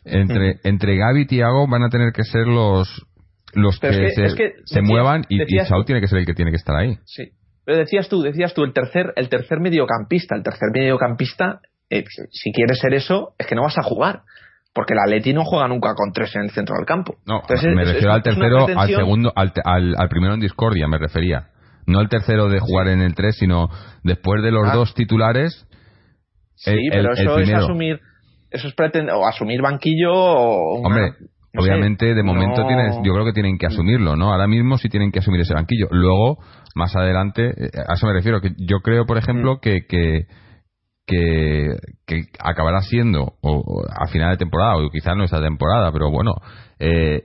[0.05, 0.59] entre, mm.
[0.63, 3.05] entre Gaby y Tiago van a tener que ser los
[3.55, 5.45] los que, que, se, que se muevan y, y
[5.85, 6.97] tiene que ser el que tiene que estar ahí.
[7.05, 7.31] Sí,
[7.65, 12.51] pero decías tú, decías tú, el tercer, el tercer mediocampista, el tercer mediocampista, eh, si
[12.51, 14.21] quieres ser eso, es que no vas a jugar.
[14.73, 17.15] Porque el Atleti no juega nunca con tres en el centro del campo.
[17.25, 20.85] No, Entonces, me es, refiero al tercero, al segundo, al, al, al, primero en discordia,
[20.89, 21.47] me refería.
[21.87, 22.93] No el tercero de jugar sí.
[22.93, 23.69] en el tres, sino
[24.03, 24.73] después de los ah.
[24.73, 25.65] dos titulares.
[26.55, 28.01] Sí, el, pero eso es asumir,
[28.51, 31.13] eso es pretender, o asumir banquillo o una, Hombre,
[31.55, 32.67] no obviamente sé, de momento no...
[32.67, 34.31] tienes, yo creo que tienen que asumirlo, ¿no?
[34.31, 35.87] Ahora mismo sí tienen que asumir ese banquillo.
[35.91, 36.37] Luego,
[36.75, 39.59] más adelante, eh, a eso me refiero, que yo creo, por ejemplo, mm.
[39.59, 40.27] que, que,
[41.07, 45.91] que, que, acabará siendo, o, o, a final de temporada, o quizás no esta temporada,
[45.91, 46.33] pero bueno,
[46.79, 47.23] eh,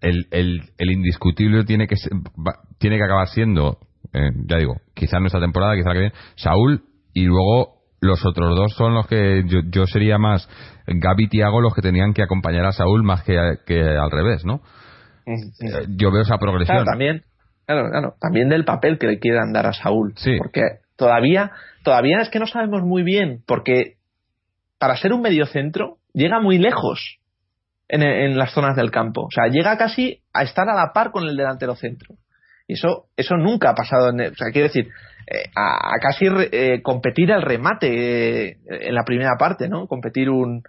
[0.00, 1.96] el, el, el, indiscutible tiene que,
[2.78, 3.78] tiene que acabar siendo,
[4.12, 7.73] eh, ya digo, quizás no esta temporada, quizás la que viene, Saúl, y luego
[8.04, 10.48] los otros dos son los que yo, yo sería más
[10.86, 13.36] Gaby y Tiago los que tenían que acompañar a Saúl más que,
[13.66, 14.60] que al revés, ¿no?
[15.26, 15.96] Mm.
[15.96, 16.76] Yo veo esa progresión.
[16.76, 17.22] Claro, también,
[17.66, 20.12] claro, claro, también del papel que le quieran dar a Saúl.
[20.16, 20.36] Sí.
[20.38, 20.62] Porque
[20.96, 23.94] todavía, todavía es que no sabemos muy bien, porque
[24.78, 27.18] para ser un mediocentro llega muy lejos
[27.88, 29.22] en, en las zonas del campo.
[29.22, 32.14] O sea, llega casi a estar a la par con el delantero centro.
[32.66, 34.10] Y eso, eso nunca ha pasado.
[34.10, 34.88] En, o sea, quiero decir,
[35.26, 39.86] eh, a, a, casi eh, competir el remate eh, en la primera parte, ¿no?
[39.86, 40.62] Competir un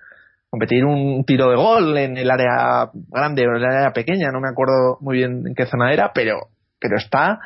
[0.49, 4.39] competir un tiro de gol en el área grande o en el área pequeña, no
[4.39, 6.49] me acuerdo muy bien en qué zona era, pero
[6.79, 7.39] pero está.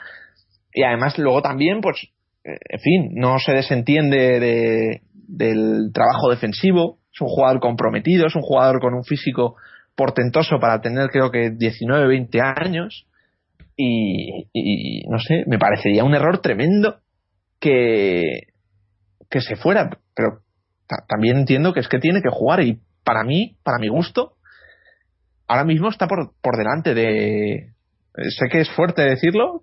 [0.72, 2.08] Y además luego también pues
[2.44, 8.42] en fin, no se desentiende de, del trabajo defensivo, es un jugador comprometido, es un
[8.42, 9.56] jugador con un físico
[9.96, 13.06] portentoso para tener creo que 19, 20 años
[13.82, 16.98] y, y, no sé, me parecería un error tremendo
[17.62, 18.48] que,
[19.30, 20.42] que se fuera, pero
[21.08, 24.34] también entiendo que es que tiene que jugar y para mí, para mi gusto,
[25.48, 27.72] ahora mismo está por, por delante de...
[28.38, 29.62] Sé que es fuerte decirlo,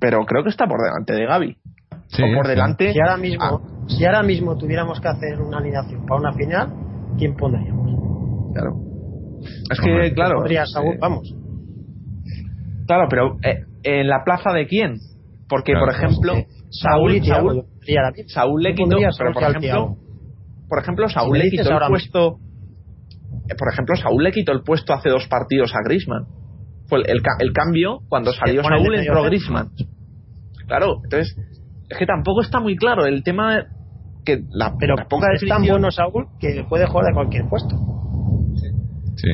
[0.00, 1.58] pero creo que está por delante de Gaby.
[2.06, 2.90] Sí, o por delante...
[2.94, 3.86] Si ahora, mismo, ah.
[3.86, 6.72] si ahora mismo tuviéramos que hacer una alineación para una final,
[7.18, 8.54] ¿quién pondríamos?
[8.54, 8.76] Claro.
[9.70, 10.46] Es que, claro...
[10.46, 11.34] Eh, vamos.
[12.88, 14.96] Claro, pero eh, ¿en la plaza de quién?
[15.46, 19.96] Porque, claro, por ejemplo, eh, Saúl, y Saúl, Saúl, Saúl le quitó, pero por ejemplo,
[20.68, 22.38] por ejemplo, Saúl le quitó el puesto.
[23.58, 26.24] por ejemplo, Saúl le quitó el puesto hace dos partidos a Grisman.
[26.86, 29.68] Fue el, el, cambio cuando salió Saúl entró Grisman.
[30.66, 31.36] Claro, entonces
[31.90, 33.66] es que tampoco está muy claro el tema
[34.24, 37.76] que la, pero poca es tan bueno Saúl que puede jugar de cualquier puesto.
[39.16, 39.28] Sí.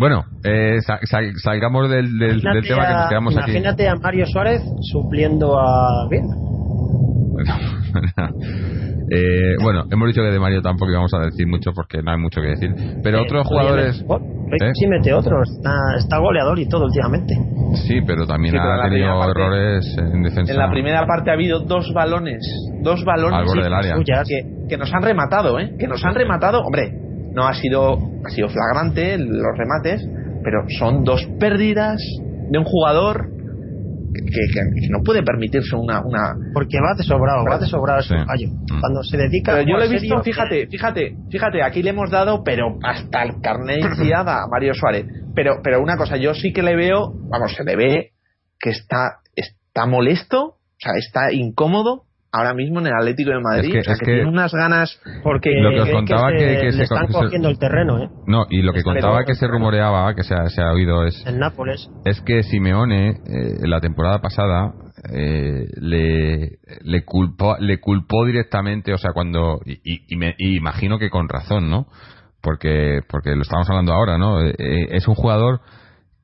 [0.00, 0.78] Bueno, eh,
[1.42, 3.50] salgamos del, del, tema que nos quedamos aquí.
[3.50, 6.08] Imagínate a Mario Suárez supliendo a.
[6.08, 7.54] Bueno,
[9.12, 12.18] Eh, bueno, hemos dicho que de Mario tampoco íbamos a decir mucho porque no hay
[12.18, 12.70] mucho que decir.
[13.02, 14.00] Pero eh, otros jugadores.
[14.00, 14.70] ¿eh?
[14.74, 15.42] Sí, mete otro.
[15.42, 17.34] Está, goleador y todo últimamente.
[17.88, 20.52] Sí, pero también ha tenido errores en defensa.
[20.52, 22.40] En la primera parte ha habido dos balones.
[22.82, 23.96] Dos balones del área.
[23.96, 25.74] Que, que, nos han rematado, ¿eh?
[25.76, 26.60] Que nos han rematado.
[26.60, 26.92] Hombre,
[27.32, 30.06] no ha sido, ha sido flagrante los remates,
[30.42, 32.00] pero son dos pérdidas
[32.50, 33.30] de un jugador
[34.12, 38.48] que, no puede permitirse una, una porque va de sobrado va de sobrado ese fallo
[38.48, 38.80] mm.
[38.80, 42.42] cuando se dedica pero yo lo he visto fíjate fíjate fíjate aquí le hemos dado
[42.42, 45.06] pero hasta el carnet a Mario Suárez.
[45.34, 48.10] Pero pero una cosa yo sí que le veo vamos se le ve
[48.58, 53.76] que está está molesto o sea está incómodo ahora mismo en el Atlético de Madrid.
[53.76, 57.58] Es que, tiene unas ganas porque lo que os contaba que, se, están cogiendo el
[57.58, 58.08] terreno, ¿eh?
[58.26, 61.24] No, y lo que contaba que se rumoreaba, que se ha, se ha oído es
[61.26, 61.90] el Nápoles.
[62.04, 63.14] Es que Simeone eh,
[63.62, 64.72] la temporada pasada
[65.12, 71.10] eh, le le culpó le culpó directamente, o sea, cuando y, y, me, imagino que
[71.10, 71.86] con razón, ¿no?
[72.42, 74.42] Porque porque lo estamos hablando ahora, ¿no?
[74.42, 74.54] Eh,
[74.90, 75.60] es un jugador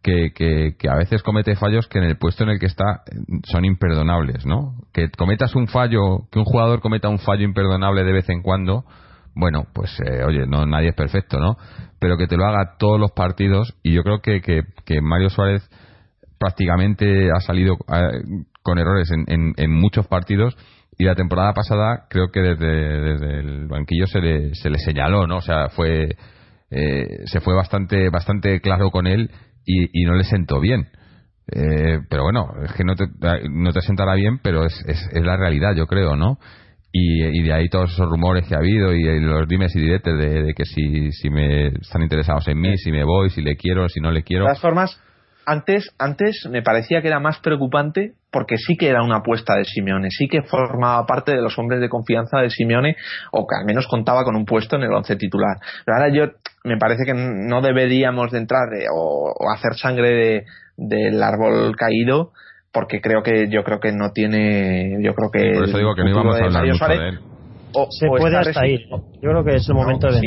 [0.07, 3.03] que, que, a veces comete fallos que en el puesto en el que está
[3.45, 4.75] son imperdonables, ¿no?
[4.93, 8.85] Que cometas un fallo, que un jugador cometa un fallo imperdonable de vez en cuando,
[9.35, 11.57] bueno, pues eh, oye, no nadie es perfecto, ¿no?
[11.99, 15.69] Pero que te lo haga todos los partidos y yo creo que, que, Mario Suárez
[16.39, 18.23] prácticamente ha salido eh,
[18.63, 20.57] con errores en, en, muchos partidos
[20.99, 25.27] y la temporada pasada creo que desde, desde el banquillo se le, se le señaló,
[25.27, 25.39] ¿no?
[25.39, 26.17] O sea, fue
[26.71, 29.31] eh, se fue bastante bastante claro con él
[29.67, 30.87] y, no le sentó bien.
[31.53, 33.05] Eh, pero bueno, es que no te,
[33.51, 36.39] no te sentará bien, pero es, es, la realidad, yo creo, ¿no?
[36.93, 40.55] Y, de ahí todos esos rumores que ha habido y, los dimes y diretes de,
[40.57, 44.01] que si, si me están interesados en mí, si me voy, si le quiero, si
[44.01, 44.45] no le quiero.
[44.45, 45.01] De todas formas,
[45.47, 49.65] antes, antes me parecía que era más preocupante porque sí que era una apuesta de
[49.65, 52.97] Simeone, sí que formaba parte de los hombres de confianza de Simeone
[53.31, 55.57] o que al menos contaba con un puesto en el once titular.
[55.85, 56.33] Pero ahora yo
[56.65, 60.45] me parece que no deberíamos de entrar eh, o, hacer sangre
[60.77, 62.33] del árbol caído
[62.73, 66.03] porque creo que yo creo que no tiene yo creo que por eso digo que
[66.03, 67.21] no íbamos a hablar mucho de él
[67.91, 68.81] se puede hasta ir.
[68.89, 70.21] Yo creo que es el momento de.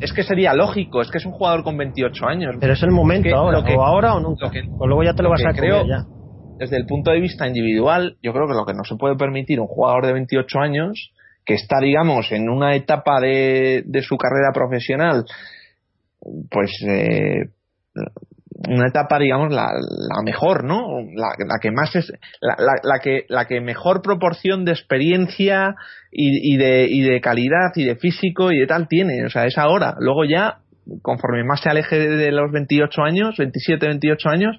[0.00, 2.56] es que sería lógico, es que es un jugador con 28 años.
[2.60, 4.50] Pero es el momento ahora, o ahora o nunca.
[4.78, 6.04] o luego ya te lo, vas a creer ya.
[6.58, 9.60] Desde el punto de vista individual, yo creo que lo que no se puede permitir
[9.60, 11.12] un jugador de 28 años
[11.44, 15.24] que está, digamos, en una etapa de, de su carrera profesional,
[16.50, 17.50] pues eh,
[18.66, 20.88] una etapa, digamos, la, la mejor, ¿no?
[21.14, 25.76] La, que más es, la, la, que, la que mejor proporción de experiencia
[26.10, 29.24] y, de, y de calidad y de físico y de tal tiene.
[29.24, 29.94] O sea, es ahora.
[30.00, 30.58] Luego ya,
[31.02, 34.58] conforme más se aleje de los 28 años, 27, 28 años,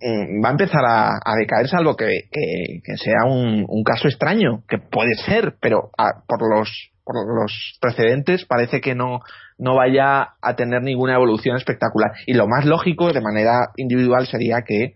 [0.00, 4.62] mm, va a empezar a, a decaer, salvo que, que, sea un, un, caso extraño,
[4.66, 5.90] que puede ser, pero
[6.26, 6.70] por los
[7.04, 9.20] por los precedentes parece que no,
[9.58, 12.12] no vaya a tener ninguna evolución espectacular.
[12.26, 14.94] Y lo más lógico de manera individual sería que,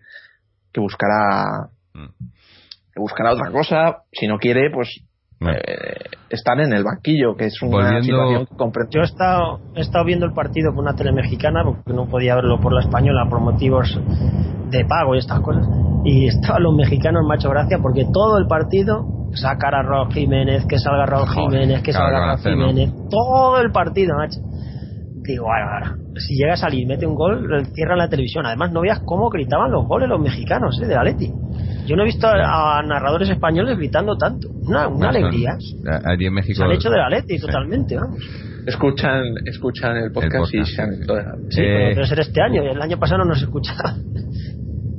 [0.73, 2.07] que buscara mm.
[2.93, 4.03] que buscara otra cosa.
[4.11, 5.01] Si no quiere, pues
[5.41, 8.55] eh, estar en el banquillo, que es una situación que
[8.91, 12.35] Yo he estado, he estado viendo el partido con una tele mexicana porque no podía
[12.35, 13.99] verlo por la española por motivos
[14.69, 15.65] de pago y estas cosas.
[16.03, 20.77] Y estaban los mexicanos, macho gracia, porque todo el partido sacar a Raúl Jiménez, que
[20.77, 24.39] salga Raúl Jiménez, que salga Raúl Jiménez, todo el partido, macho.
[25.21, 28.45] Digo, ahora, si llega a salir, mete un gol, cierran la televisión.
[28.45, 30.87] Además, no veas cómo gritaban los goles los mexicanos, ¿eh?
[30.87, 31.31] De Atleti.
[31.89, 34.47] Yo no he visto a, narradores españoles gritando tanto.
[34.61, 35.57] Una, una alegría.
[36.05, 36.57] Allí en México.
[36.57, 38.19] Se han hecho de Atleti totalmente, vamos.
[38.67, 40.91] Escuchan, escuchan el podcast, y se han
[41.49, 42.61] Sí, eh, debe ser este año.
[42.61, 43.95] El año pasado no nos escuchaba.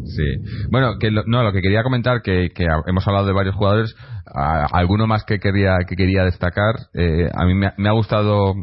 [0.04, 0.24] Sí.
[0.72, 3.94] Bueno, que no, lo que quería comentar, que, que hemos hablado de varios jugadores,
[4.26, 8.54] alguno más que quería, que quería destacar, eh, a mí me, ha gustado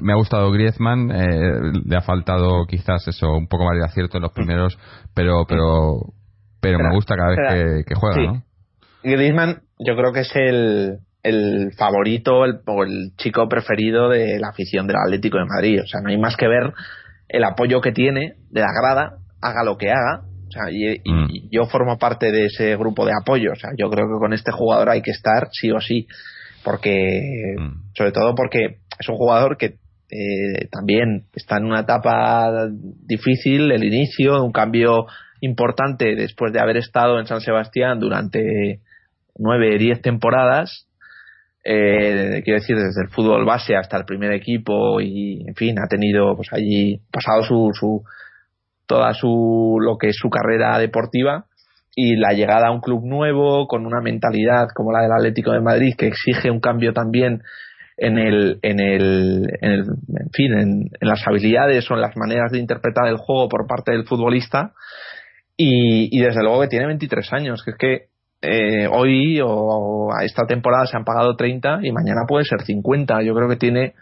[0.00, 4.18] me ha gustado Griezmann, eh, le ha faltado quizás eso, un poco más de acierto
[4.18, 4.78] en los primeros,
[5.12, 6.14] pero pero
[6.64, 8.42] pero me gusta cada vez que, juega, ¿no?
[9.02, 14.48] Griezmann yo creo que es el, el favorito el, o el chico preferido de la
[14.48, 15.80] afición del Atlético de Madrid.
[15.82, 16.72] O sea, no hay más que ver
[17.28, 20.24] el apoyo que tiene de la grada, haga lo que haga,
[21.04, 21.26] Mm.
[21.30, 23.52] y, yo formo parte de ese grupo de apoyo.
[23.52, 26.06] O sea, yo creo que con este jugador hay que estar sí o sí.
[26.62, 27.92] Porque, mm.
[27.96, 29.76] sobre todo porque es un jugador que
[30.10, 35.06] eh, también está en una etapa difícil, el inicio, un cambio
[35.44, 38.80] importante después de haber estado en San Sebastián durante
[39.36, 40.88] nueve, diez temporadas.
[41.64, 45.88] Eh, quiero decir, desde el fútbol base hasta el primer equipo y, en fin, ha
[45.88, 48.04] tenido pues allí pasado su, su
[48.86, 51.46] toda su lo que es su carrera deportiva
[51.96, 55.60] y la llegada a un club nuevo con una mentalidad como la del Atlético de
[55.60, 57.42] Madrid que exige un cambio también
[57.96, 62.50] en el en el en, el, en fin en, las habilidades o en las maneras
[62.50, 64.72] de interpretar el juego por parte del futbolista
[65.56, 70.24] y, y desde luego que tiene 23 años que es que eh, hoy o, a
[70.24, 73.94] esta temporada se han pagado 30 y mañana puede ser 50 yo creo que tiene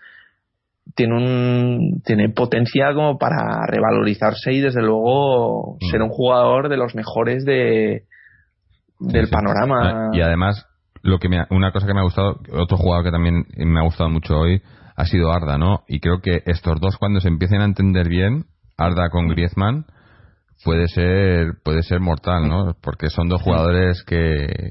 [0.94, 5.90] tiene un tiene potencia como para revalorizarse y desde luego mm.
[5.90, 8.04] ser un jugador de los mejores de
[8.98, 10.10] del panorama.
[10.12, 10.66] Y además
[11.02, 13.84] lo que me una cosa que me ha gustado otro jugador que también me ha
[13.84, 14.62] gustado mucho hoy
[14.96, 18.46] ha sido Arda no y creo que estos dos cuando se empiecen a entender bien
[18.76, 19.86] Arda con Griezmann
[20.64, 24.70] puede ser puede ser mortal no porque son dos jugadores que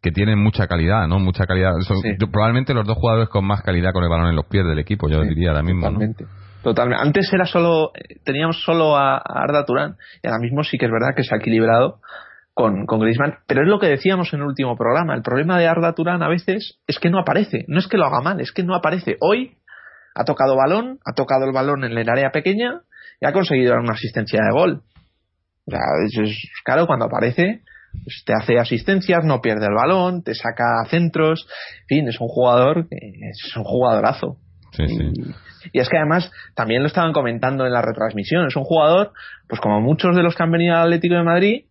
[0.00, 1.18] que tienen mucha calidad, ¿no?
[1.18, 1.72] Mucha calidad.
[1.80, 1.98] Son
[2.30, 5.08] probablemente los dos jugadores con más calidad con el balón en los pies del equipo,
[5.08, 5.82] yo diría ahora mismo.
[5.82, 6.24] Totalmente.
[6.62, 7.02] Totalmente.
[7.02, 7.92] Antes era solo,
[8.24, 11.38] teníamos solo a, Arda Turán y ahora mismo sí que es verdad que se ha
[11.38, 12.00] equilibrado
[12.52, 15.14] con, con Griezmann, pero es lo que decíamos en el último programa.
[15.14, 17.64] El problema de Arda Turán a veces es que no aparece.
[17.68, 19.16] No es que lo haga mal, es que no aparece.
[19.20, 19.56] Hoy
[20.14, 22.82] ha tocado balón, ha tocado el balón en el área pequeña
[23.20, 24.82] y ha conseguido una asistencia de gol.
[25.68, 27.62] O sea, es, claro, cuando aparece,
[27.92, 31.46] pues te hace asistencias, no pierde el balón, te saca centros,
[31.82, 34.38] en fin, es un jugador, es un jugadorazo.
[34.78, 39.12] y, es que además también lo estaban comentando en la retransmisión, es un jugador,
[39.48, 41.64] pues como muchos de los que han venido al Atlético de Madrid,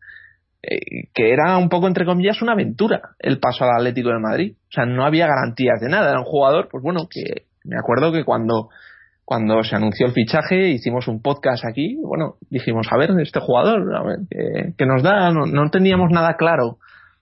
[0.61, 4.55] eh, que era un poco entre comillas una aventura el paso al Atlético de Madrid.
[4.69, 8.11] O sea, no había garantías de nada, era un jugador, pues bueno, que me acuerdo
[8.11, 8.69] que cuando
[9.27, 13.93] cuando se anunció el fichaje, hicimos un podcast aquí, bueno, dijimos, a ver, este jugador,
[13.93, 14.19] a ver,
[14.77, 15.31] ¿qué, nos da?
[15.31, 16.77] No, teníamos nada claro.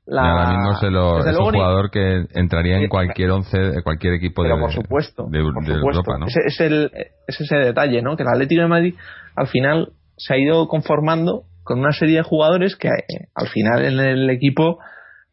[0.06, 4.72] La, ahora mismo es, un jugador que entraría en cualquier once, cualquier equipo de, por
[4.72, 6.28] supuesto, de, Europa, ¿no?
[6.28, 6.91] Ese es, el,
[7.26, 8.16] es ese detalle, ¿no?
[8.16, 8.95] Que el Atlético de Madrid
[9.36, 13.84] al final se ha ido conformando con una serie de jugadores que eh, al final
[13.84, 14.78] en el equipo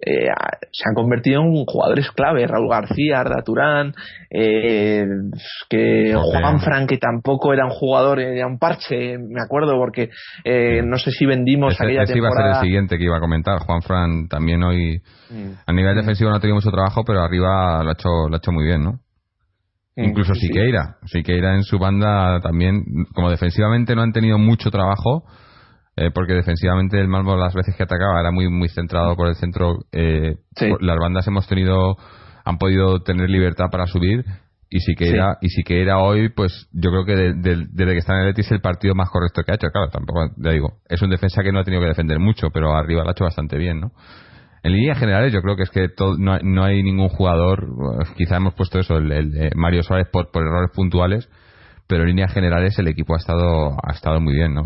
[0.04, 0.26] eh,
[0.72, 2.46] se han convertido en jugadores clave.
[2.46, 3.94] Raúl García, Arda Turán,
[4.30, 5.06] eh,
[5.68, 10.10] que Juan Fran, que tampoco era un jugador, era un parche, me acuerdo, porque
[10.44, 13.20] eh, no sé si vendimos ese, aquella iba a ser el siguiente que iba a
[13.20, 13.60] comentar.
[13.60, 15.00] Juan Fran también hoy,
[15.30, 15.50] mm.
[15.66, 18.38] a nivel defensivo no ha tenido mucho trabajo, pero arriba lo ha hecho, lo ha
[18.38, 18.98] hecho muy bien, ¿no?
[19.96, 20.96] Mm, Incluso Siqueira.
[21.04, 22.82] Siqueira en su banda también,
[23.14, 25.24] como defensivamente no han tenido mucho trabajo,
[25.96, 29.34] eh, porque defensivamente el Malmo las veces que atacaba era muy muy centrado por el
[29.34, 29.80] centro.
[29.92, 30.36] Eh,
[30.80, 31.96] Las bandas hemos tenido,
[32.44, 34.24] han podido tener libertad para subir
[34.70, 37.98] y sí que era y sí que era hoy, pues yo creo que desde que
[37.98, 39.68] está en el Betis el partido más correcto que ha hecho.
[39.68, 42.74] Claro, tampoco ya digo, es un defensa que no ha tenido que defender mucho, pero
[42.74, 43.92] arriba lo ha hecho bastante bien, ¿no?
[44.62, 45.88] En líneas generales, yo creo que es que
[46.18, 47.66] no, no, hay ningún jugador,
[48.16, 51.28] quizá hemos puesto eso, el, el, Mario Suárez por, por errores puntuales,
[51.92, 54.64] pero en líneas generales el equipo ha estado ha estado muy bien, ¿no?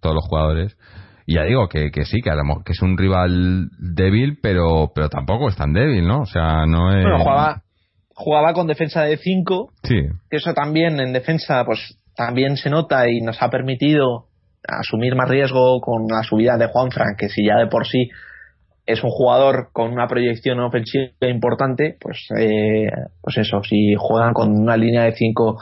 [0.00, 0.78] Todos los jugadores.
[1.26, 5.50] Y ya digo que, que sí, que, que es un rival débil, pero pero tampoco
[5.50, 6.22] es tan débil, ¿no?
[6.22, 7.02] O sea, no es...
[7.02, 7.62] Bueno, jugaba,
[8.14, 10.08] jugaba con defensa de 5, sí.
[10.30, 14.28] que eso también en defensa pues también se nota y nos ha permitido
[14.66, 18.08] asumir más riesgo con la subida de Juan Frank, que si ya de por sí
[18.86, 22.88] es un jugador con una proyección ofensiva importante, pues, eh,
[23.20, 25.58] pues eso, si juegan con una línea de 5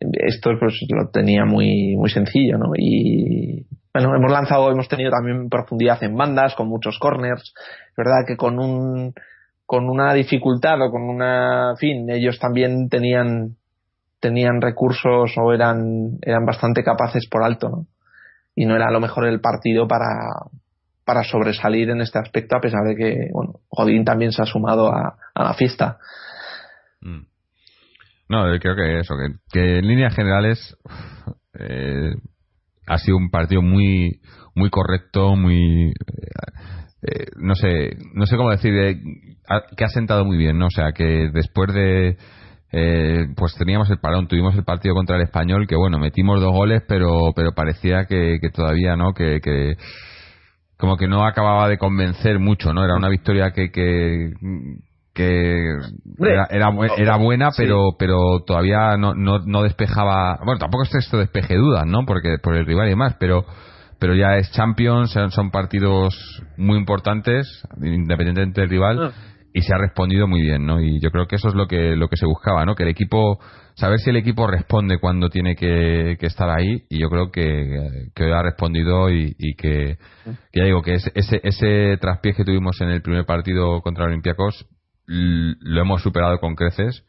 [0.00, 5.48] esto pues lo tenía muy muy sencillo no y bueno hemos lanzado hemos tenido también
[5.48, 7.54] profundidad en bandas con muchos corners.
[7.96, 9.14] Verdad que con un
[9.64, 13.56] con una dificultad o con una fin ellos también tenían
[14.20, 17.86] tenían recursos o eran eran bastante capaces por alto no
[18.54, 20.06] y no era lo mejor el partido para
[21.04, 24.88] para sobresalir en este aspecto a pesar de que bueno Godín también se ha sumado
[24.88, 25.98] a, a la fiesta.
[27.00, 27.35] Mm.
[28.28, 29.14] No, creo que eso,
[29.52, 30.76] que, en líneas generales
[31.58, 32.12] eh,
[32.86, 34.20] ha sido un partido muy
[34.54, 35.92] muy correcto, muy eh,
[37.02, 38.72] eh, no sé, no sé cómo decir,
[39.76, 40.66] que ha sentado muy bien, ¿no?
[40.66, 42.16] O sea, que después de
[43.36, 46.82] pues teníamos el parón, tuvimos el partido contra el español, que bueno, metimos dos goles,
[46.88, 49.14] pero pero parecía que, todavía, ¿no?
[49.14, 49.76] Que, que
[50.76, 52.84] como que no acababa de convencer mucho, ¿no?
[52.84, 54.32] Era una victoria que, que
[55.16, 55.72] que
[56.20, 60.38] era, era, buena, pero pero todavía no, no, no, despejaba.
[60.44, 62.04] Bueno, tampoco es esto despeje dudas, ¿no?
[62.04, 63.46] Porque por el rival y demás, pero
[63.98, 66.14] pero ya es Champions, son, partidos
[66.58, 67.46] muy importantes,
[67.80, 69.06] independientemente del rival.
[69.06, 69.12] Ah.
[69.54, 70.82] y se ha respondido muy bien, ¿no?
[70.82, 72.74] Y yo creo que eso es lo que lo que se buscaba, ¿no?
[72.74, 73.40] Que el equipo
[73.74, 78.24] saber si el equipo responde cuando tiene que, estar ahí y yo creo que, que
[78.32, 79.96] ha respondido y, que,
[80.52, 84.66] ya digo que ese, ese traspié que tuvimos en el primer partido contra Olympiacos
[85.06, 87.04] lo hemos superado con creces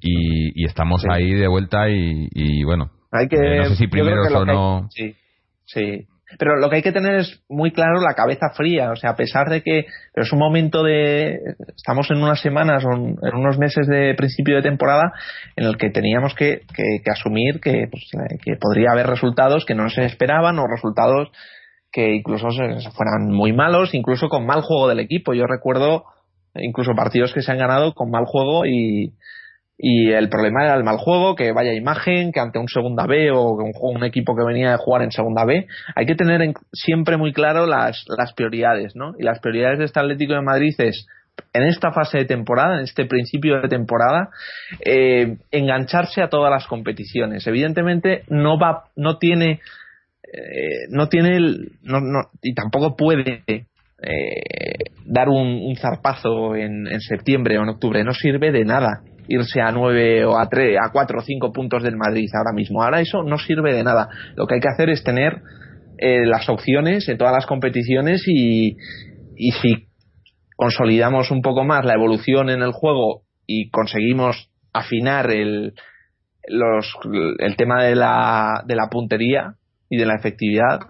[0.00, 4.44] y, estamos ahí de vuelta y, bueno hay que, eh, no sé si primero o
[4.44, 4.88] no.
[4.90, 5.14] sí
[5.66, 6.06] sí.
[6.38, 9.16] Pero lo que hay que tener es muy claro la cabeza fría, o sea, a
[9.16, 11.38] pesar de que pero es un momento de
[11.76, 15.12] estamos en unas semanas o en unos meses de principio de temporada
[15.54, 18.10] en el que teníamos que, que, asumir que, pues,
[18.42, 21.30] que podría haber resultados que no se esperaban o resultados
[21.92, 25.34] que incluso fueran muy malos, incluso con mal juego del equipo.
[25.34, 26.04] Yo recuerdo
[26.56, 29.12] incluso partidos que se han ganado con mal juego y,
[29.76, 33.30] y el problema era el mal juego, que vaya imagen, que ante un segunda B
[33.32, 37.16] o un, un equipo que venía de jugar en segunda B, hay que tener siempre
[37.16, 39.14] muy claro las, las prioridades, ¿no?
[39.18, 41.06] Y las prioridades de este Atlético de Madrid es
[41.52, 44.30] en esta fase de temporada, en este principio de temporada,
[44.84, 47.46] eh, engancharse a todas las competiciones.
[47.46, 49.60] Evidentemente no va, no tiene,
[50.32, 53.42] eh, no tiene, el, no, no, y tampoco puede
[54.06, 58.04] eh, dar un, zarpazo en, en septiembre o en octubre.
[58.04, 61.82] No sirve de nada irse a 9 o a 3, a 4 o 5 puntos
[61.82, 62.82] del Madrid ahora mismo.
[62.82, 64.08] Ahora eso no sirve de nada.
[64.36, 65.40] Lo que hay que hacer es tener
[65.98, 68.76] eh, las opciones en todas las competiciones y,
[69.36, 69.88] y si
[70.56, 75.74] consolidamos un poco más la evolución en el juego y conseguimos afinar el,
[76.48, 76.94] los,
[77.38, 79.54] el tema de la, de la puntería
[79.88, 80.80] y de la efectividad,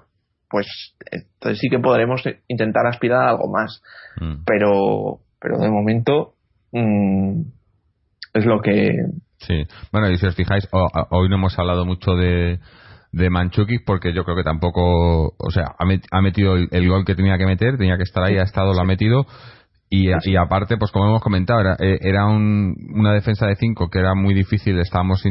[0.55, 3.82] pues entonces sí que podremos intentar aspirar a algo más.
[4.20, 4.44] Mm.
[4.46, 6.34] Pero, pero de momento,
[6.70, 7.40] mmm,
[8.34, 8.92] es lo que...
[9.38, 10.68] Sí, bueno, y si os fijáis,
[11.11, 12.61] hoy no hemos hablado mucho de,
[13.11, 17.36] de Manchukis porque yo creo que tampoco, o sea, ha, metido el, gol que tenía
[17.36, 19.26] que meter, tenía que estar ahí, ha estado, lo ha metido.
[19.91, 23.91] Y, y aparte, pues como hemos comentado, era, eh, era un, una defensa de 5
[23.91, 25.22] que era muy difícil, estábamos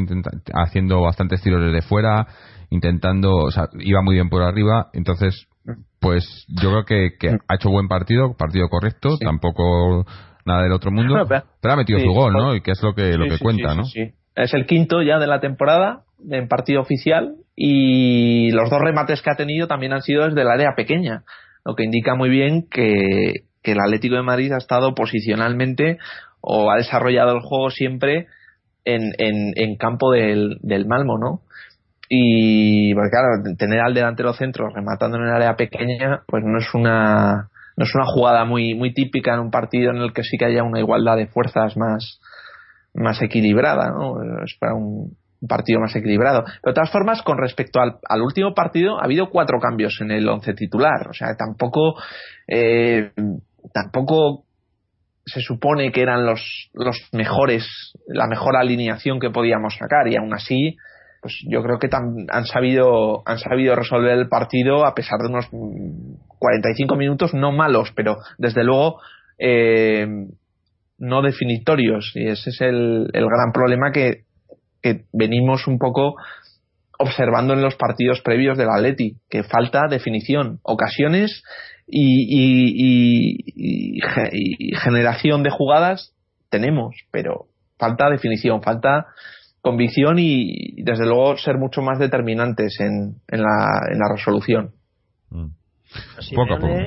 [0.54, 2.26] haciendo bastantes tiros desde fuera,
[2.70, 5.48] intentando, o sea, iba muy bien por arriba, entonces,
[6.00, 10.06] pues yo creo que, que ha hecho buen partido, partido correcto, tampoco
[10.46, 12.54] nada del otro mundo, pero, ha metido su gol, ¿no?
[12.54, 13.82] Y que es lo que, lo que cuenta, ¿no?
[14.36, 19.30] Es el quinto ya de la temporada en partido oficial y los dos remates que
[19.30, 21.22] ha tenido también han sido desde el área pequeña,
[21.64, 23.32] lo que indica muy bien que,
[23.64, 25.98] que el Atlético de Madrid ha estado posicionalmente
[26.40, 28.26] o ha desarrollado el juego siempre
[28.84, 31.40] en, campo del, Malmo, ¿no?
[32.08, 36.72] Y, porque claro, tener al delantero centro rematando en el área pequeña, pues no es
[36.74, 40.36] una no es una jugada muy, muy típica en un partido en el que sí
[40.38, 42.20] que haya una igualdad de fuerzas más,
[42.94, 44.22] más equilibrada, ¿no?
[44.44, 45.16] Es para un
[45.48, 46.44] partido más equilibrado.
[46.64, 50.28] de todas formas, con respecto al, al último partido, ha habido cuatro cambios en el
[50.28, 51.08] once titular.
[51.08, 51.94] O sea, tampoco,
[52.46, 53.10] eh,
[53.72, 54.44] tampoco
[55.26, 57.66] se supone que eran los, los mejores,
[58.06, 60.76] la mejor alineación que podíamos sacar y aún así,
[61.22, 65.48] pues yo creo que han sabido han sabido resolver el partido a pesar de unos
[66.38, 69.00] 45 minutos no malos, pero desde luego
[69.38, 70.06] eh,
[70.98, 72.12] no definitorios.
[72.14, 74.24] Y ese es el, gran problema que,
[75.12, 76.16] venimos un poco
[76.98, 81.42] observando en los partidos previos del Atleti, que falta definición, ocasiones
[81.86, 84.00] y, y,
[84.76, 86.14] generación de jugadas
[86.48, 87.46] tenemos, pero
[87.78, 89.06] falta definición, falta
[89.60, 94.72] convicción y, desde luego ser mucho más determinantes en, en, la, en la resolución.
[95.30, 95.46] Mm.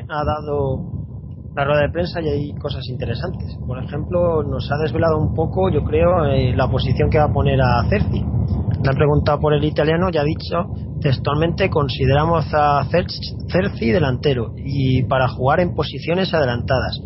[0.10, 1.27] ha dado
[1.58, 3.58] la rueda de prensa y hay cosas interesantes.
[3.66, 7.34] Por ejemplo, nos ha desvelado un poco, yo creo, eh, la posición que va a
[7.34, 8.20] poner a Cerci.
[8.20, 10.68] Le han preguntado por el italiano y ha dicho
[11.02, 17.00] textualmente consideramos a Cerci delantero y para jugar en posiciones adelantadas.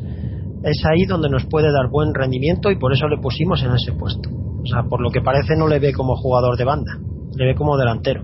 [0.64, 3.94] Es ahí donde nos puede dar buen rendimiento y por eso le pusimos en ese
[3.94, 4.30] puesto.
[4.30, 6.92] O sea, por lo que parece no le ve como jugador de banda,
[7.38, 8.24] le ve como delantero.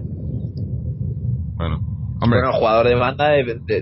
[1.55, 2.39] Bueno, hombre.
[2.39, 3.29] Bueno, jugador de banda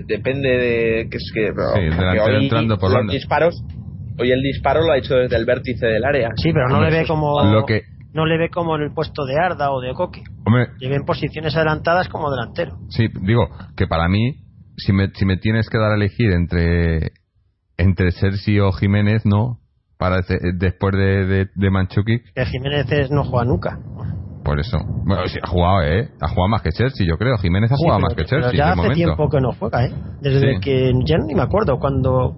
[0.06, 3.62] depende de que es que, hoy entrando por los disparos,
[4.18, 6.30] hoy el disparo lo ha hecho desde el vértice del área.
[6.36, 7.82] Sí, pero no le ve como lo que
[8.12, 10.22] no le ve como en el puesto de Arda o de Coque.
[10.46, 12.78] Hombre, le ve en posiciones adelantadas como delantero.
[12.88, 17.12] Sí, digo que para mí si me, si me tienes que dar a elegir entre
[17.78, 19.60] entre Sergio Jiménez, no,
[19.98, 20.20] para
[20.54, 22.32] después de, de, de Manchukic.
[22.34, 23.78] Que Jiménez no juega nunca.
[24.46, 24.78] Por eso.
[25.04, 26.08] Bueno, sí, ha jugado, ¿eh?
[26.20, 27.36] Ha jugado más que Chelsea, yo creo.
[27.38, 28.52] Jiménez ha jugado más que Chelsea.
[28.52, 29.92] Pero ya hace tiempo que no juega, ¿eh?
[30.20, 32.32] Desde que ya ni me acuerdo cuando.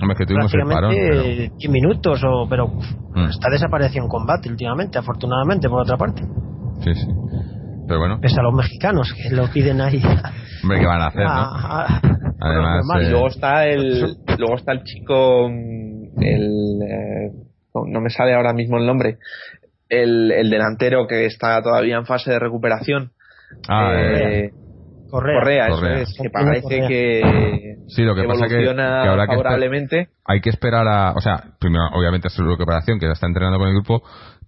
[0.00, 0.94] Hombre, que tuvimos el parón.
[0.94, 1.22] Pero...
[1.22, 3.30] 10 minutos, o, pero mm.
[3.30, 6.22] está desaparecido en combate últimamente, afortunadamente, por otra parte.
[6.80, 7.06] Sí, sí.
[7.88, 8.20] Pero bueno.
[8.20, 10.02] Pese a los mexicanos que lo piden ahí.
[10.62, 11.22] Hombre, ¿qué van a hacer?
[11.24, 12.34] ¿no?
[12.40, 12.84] Además.
[13.00, 17.30] y luego está el, luego está el chico el eh,
[17.74, 19.18] no me sale ahora mismo el nombre,
[19.88, 23.12] el, el delantero que está todavía en fase de recuperación.
[23.68, 24.50] Ah, eh,
[25.10, 26.00] Correa, eso Correa.
[26.02, 30.08] es, que parece que, Sí, lo que pasa que, que habrá que favorablemente.
[30.24, 33.58] hay que esperar a, o sea, primero obviamente es su recuperación que ya está entrenando
[33.58, 34.02] con el grupo,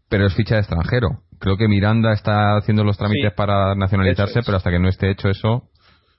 [0.09, 1.21] pero es ficha de extranjero.
[1.39, 4.45] Creo que Miranda está haciendo los trámites Sí, para nacionalizarse, es.
[4.47, 5.65] pero hasta que no esté hecho eso,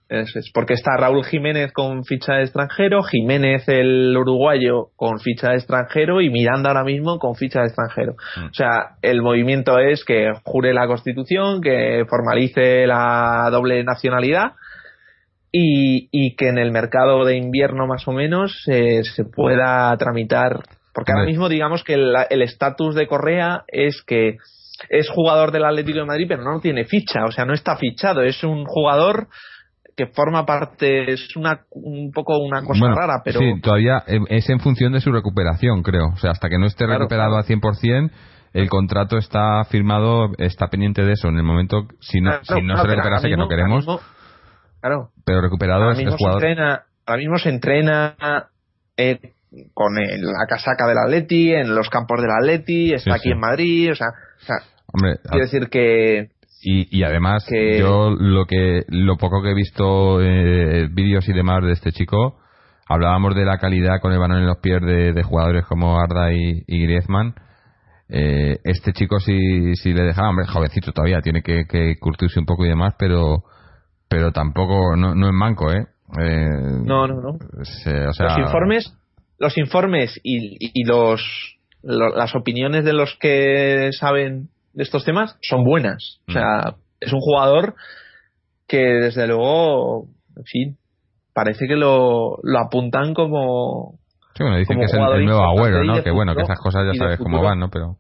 [0.10, 5.50] Eso es, porque está Raúl Jiménez con ficha de extranjero, Jiménez el uruguayo con ficha
[5.50, 8.16] de extranjero y Miranda ahora mismo con ficha de extranjero.
[8.38, 8.46] Mm.
[8.46, 14.54] O sea, el movimiento es que jure la Constitución, que formalice la doble nacionalidad
[15.52, 20.62] y, y que en el mercado de invierno más o menos eh, se pueda tramitar.
[20.94, 24.38] Porque ahora mismo digamos que el el estatus de Correa es que
[24.90, 28.22] es jugador del Atlético de Madrid, pero no tiene ficha, o sea, no está fichado,
[28.22, 29.28] es un jugador
[29.98, 34.48] que forma parte, es una un poco una cosa bueno, rara, pero sí, todavía es
[34.50, 36.10] en función de su recuperación, creo.
[36.14, 37.42] O sea, hasta que no esté Claro, recuperado claro.
[37.42, 38.12] al 100%,
[38.54, 41.30] el contrato está firmado, está pendiente de eso.
[41.30, 43.78] En el momento, si no, Claro, si no se recuperase, ahora que no mismo- queremos,
[43.88, 44.00] mismo-
[44.82, 46.44] claro, pero recuperado ahora es, es mismo se jugador.
[46.46, 48.16] entrena, ahora mismo se entrena
[48.98, 49.20] eh,
[49.74, 53.32] con el- la casaca del Atleti, en los campos del Atleti, está Sí, aquí sí.
[53.32, 54.56] en Madrid, o sea, o sea,
[54.94, 56.30] Hombre, quiero decir que
[56.70, 61.34] Y, y además, que- yo lo que lo poco que he visto eh, vídeos y
[61.34, 62.40] demás de este chico,
[62.90, 66.34] hablábamos de la calidad con el balón en los pies de, de jugadores como Arda
[66.34, 67.36] y, y Griezmann.
[68.10, 72.46] Eh, este chico si, si le dejaba, hombre, jovencito todavía, tiene que, que curtirse un
[72.46, 73.44] poco y demás, pero
[74.10, 75.86] pero tampoco, no, no es manco, ¿eh?
[76.20, 76.48] Eh,
[76.86, 77.38] no, no, no.
[77.64, 78.94] se- o sea, los informes
[79.40, 81.22] los informes y, y los
[81.84, 87.12] lo- las opiniones de los que saben de estos temas son buenas o sea es
[87.12, 87.76] un jugador
[88.68, 90.06] que desde luego
[90.36, 90.78] en fin
[91.34, 94.00] parece que lo, lo apuntan como
[94.38, 96.04] Sí, bueno, dicen como que es el, nuevo agüero, ¿no?
[96.04, 97.72] Que bueno, que esas cosas ya sabes cómo van, ¿no?
[97.72, 97.98] Pero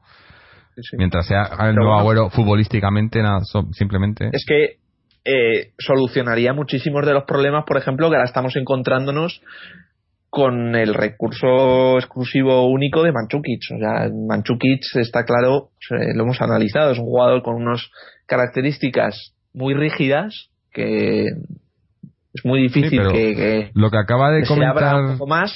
[0.76, 0.98] sí, sí.
[0.98, 2.00] mientras sea el Pero nuevo bueno.
[2.00, 3.40] agüero futbolísticamente, nada,
[3.72, 4.30] simplemente.
[4.32, 4.78] es que
[5.26, 9.42] eh, solucionaría muchísimos de los problemas, por ejemplo, que ahora estamos encontrándonos
[10.30, 13.62] con el recurso exclusivo único de Manchukic.
[13.76, 17.88] O sea, Manchukic está claro, lo hemos analizado, es un jugador con unas
[18.26, 21.24] características muy rígidas que
[22.34, 24.96] es muy difícil que, que- Lo que acaba de que se abra comentar.
[25.06, 25.56] un poco más.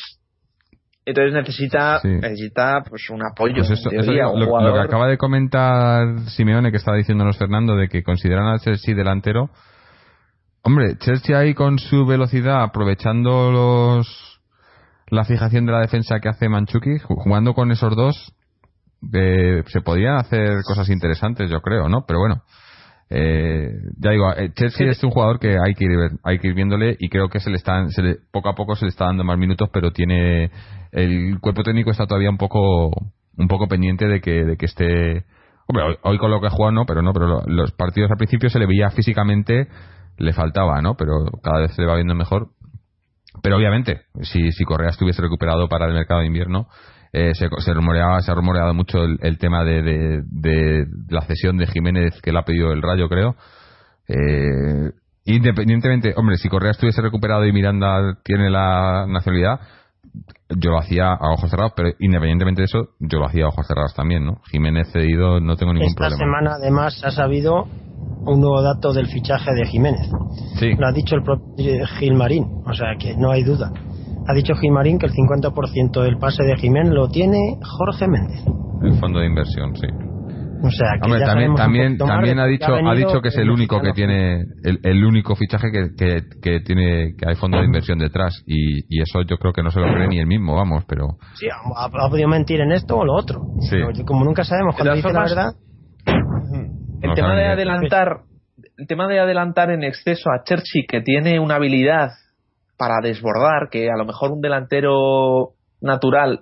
[1.06, 2.08] Entonces necesita, Sí.
[2.08, 3.56] necesita pues un apoyo.
[3.56, 7.88] Pues eso, eso un lo, que acaba de comentar Simeone, que estaba diciéndonos Fernando, de
[7.90, 9.50] que consideran al Chelsea delantero.
[10.64, 14.31] Hombre, Chelsea ahí con su velocidad, aprovechando los
[15.12, 18.34] la fijación de la defensa que hace Manchuki, ju- jugando con esos dos,
[19.14, 22.06] eh, se podían hacer cosas interesantes, yo creo, ¿no?
[22.08, 22.42] Pero bueno,
[23.10, 26.48] eh, ya digo, eh, Chelsea es un jugador que hay que ir, ver- hay que
[26.48, 28.90] ir viéndole y creo que se le están, se le- poco a poco se le
[28.90, 30.50] está dando más minutos, pero tiene
[30.94, 32.90] el cuerpo técnico está todavía un poco
[33.38, 35.26] un poco pendiente de que de que esté
[35.68, 38.18] hombre hoy, hoy con lo que jugado no pero no pero lo- los partidos al
[38.18, 39.68] principio se le veía físicamente
[40.18, 42.50] le faltaba no pero cada vez se le va viendo mejor
[43.42, 46.68] pero obviamente si si Correa estuviese recuperado para el mercado de invierno
[47.14, 51.22] eh, se, se rumoreaba se ha rumoreado mucho el, el tema de, de, de la
[51.22, 53.36] cesión de Jiménez que le ha pedido el Rayo creo
[54.08, 54.92] eh,
[55.26, 59.60] independientemente hombre si Correa estuviese recuperado y Miranda tiene la nacionalidad
[60.50, 63.66] yo lo hacía a ojos cerrados, pero independientemente de eso, yo lo hacía a ojos
[63.66, 64.42] cerrados también, ¿no?
[64.52, 66.18] Jiménez cedido, no tengo ningún Esta problema.
[66.18, 67.68] semana además se ha sabido
[68.26, 70.10] un nuevo dato del fichaje de Jiménez.
[70.60, 73.72] Sí, Lo ha dicho el propio Gilmarín, o sea que no hay duda.
[74.28, 77.38] Ha dicho Gilmarín que el 50% del pase de Jiménez lo tiene
[77.78, 78.44] Jorge Méndez.
[78.84, 79.88] el fondo de inversión, sí.
[80.64, 83.82] O sea que Hombre, ya también, también, ha dicho, ha dicho que es el único
[83.82, 87.98] que tiene, el, el único fichaje que, que, que tiene, que hay fondo de inversión
[87.98, 90.84] detrás, y, y eso yo creo que no se lo cree ni él mismo, vamos,
[90.88, 93.42] pero Sí, ha, ha podido mentir en esto o lo otro.
[93.62, 93.72] Sí.
[93.72, 95.54] Pero como nunca sabemos cuando dice la verdad,
[97.12, 98.22] el tema de adelantar
[98.78, 102.12] el tema de adelantar en exceso a Chelsea que tiene una habilidad
[102.78, 106.42] para desbordar que a lo mejor un delantero natural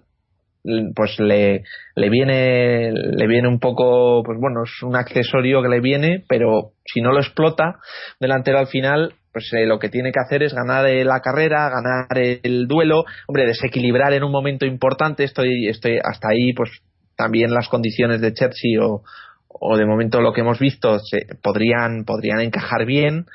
[0.96, 1.64] pues le,
[1.96, 6.72] le viene le viene un poco pues bueno es un accesorio que le viene pero
[6.86, 7.76] si no lo explota
[8.20, 11.70] delantero al final pues eh, lo que tiene que hacer es ganar eh, la carrera
[11.70, 13.04] ganar el duelo.
[13.28, 16.70] Hombre desequilibrar en un momento importante estoy estoy hasta ahí pues
[17.16, 19.04] también las condiciones de Chelsea o,
[19.50, 23.26] o de momento lo que hemos visto se, podrían podrían encajar bien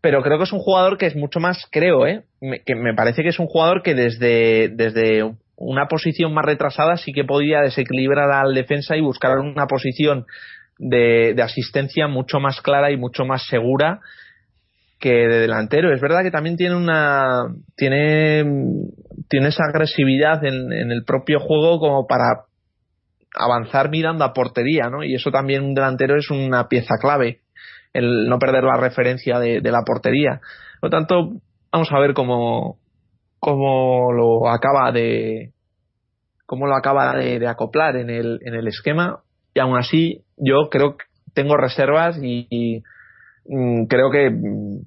[0.00, 2.94] pero creo que es un jugador que es mucho más creo eh me, que me
[2.94, 5.22] parece que es un jugador que desde desde
[5.56, 10.24] una posición más retrasada sí que podía desequilibrar al defensa y buscar una posición
[10.78, 14.00] de, de asistencia mucho más clara y mucho más segura
[14.98, 15.92] que de delantero.
[15.92, 17.44] Es verdad que también tiene una
[17.76, 18.44] tiene
[19.28, 22.44] tiene esa agresividad en, en, el propio juego como para
[23.34, 25.04] avanzar mirando a portería, ¿no?
[25.04, 27.40] Y eso también un delantero es una pieza clave,
[27.92, 30.40] el no perder la referencia de, la portería.
[30.80, 31.40] Por lo tanto,
[31.72, 32.78] vamos a ver cómo,
[33.38, 35.52] cómo lo acaba de
[36.46, 39.20] cómo lo acaba de, acoplar en el, en el esquema
[39.54, 42.82] y aún así yo creo que tengo reservas y,
[43.46, 44.80] mm, creo que mm,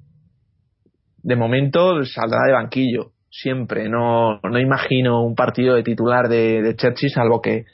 [1.22, 6.76] de momento saldrá de banquillo siempre no, no imagino un partido de titular de, de
[7.08, 7.64] salvo que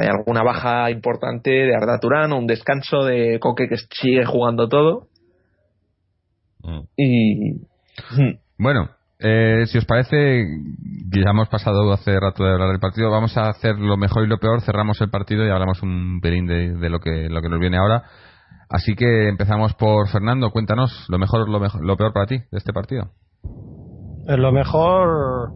[0.00, 4.68] hay alguna baja importante de Arda Turán o un descanso de Coque que sigue jugando
[4.68, 5.08] todo.
[6.62, 6.80] Mm.
[6.96, 7.52] Y.
[8.58, 10.46] Bueno, eh, si os parece,
[11.10, 14.28] ya hemos pasado hace rato de hablar del partido, vamos a hacer lo mejor y
[14.28, 17.48] lo peor, cerramos el partido y hablamos un pelín de, de lo, que, lo que
[17.48, 18.04] nos viene ahora.
[18.68, 22.58] Así que empezamos por Fernando, cuéntanos lo mejor, lo, mejor, lo peor para ti de
[22.58, 23.10] este partido.
[24.26, 25.52] Lo mejor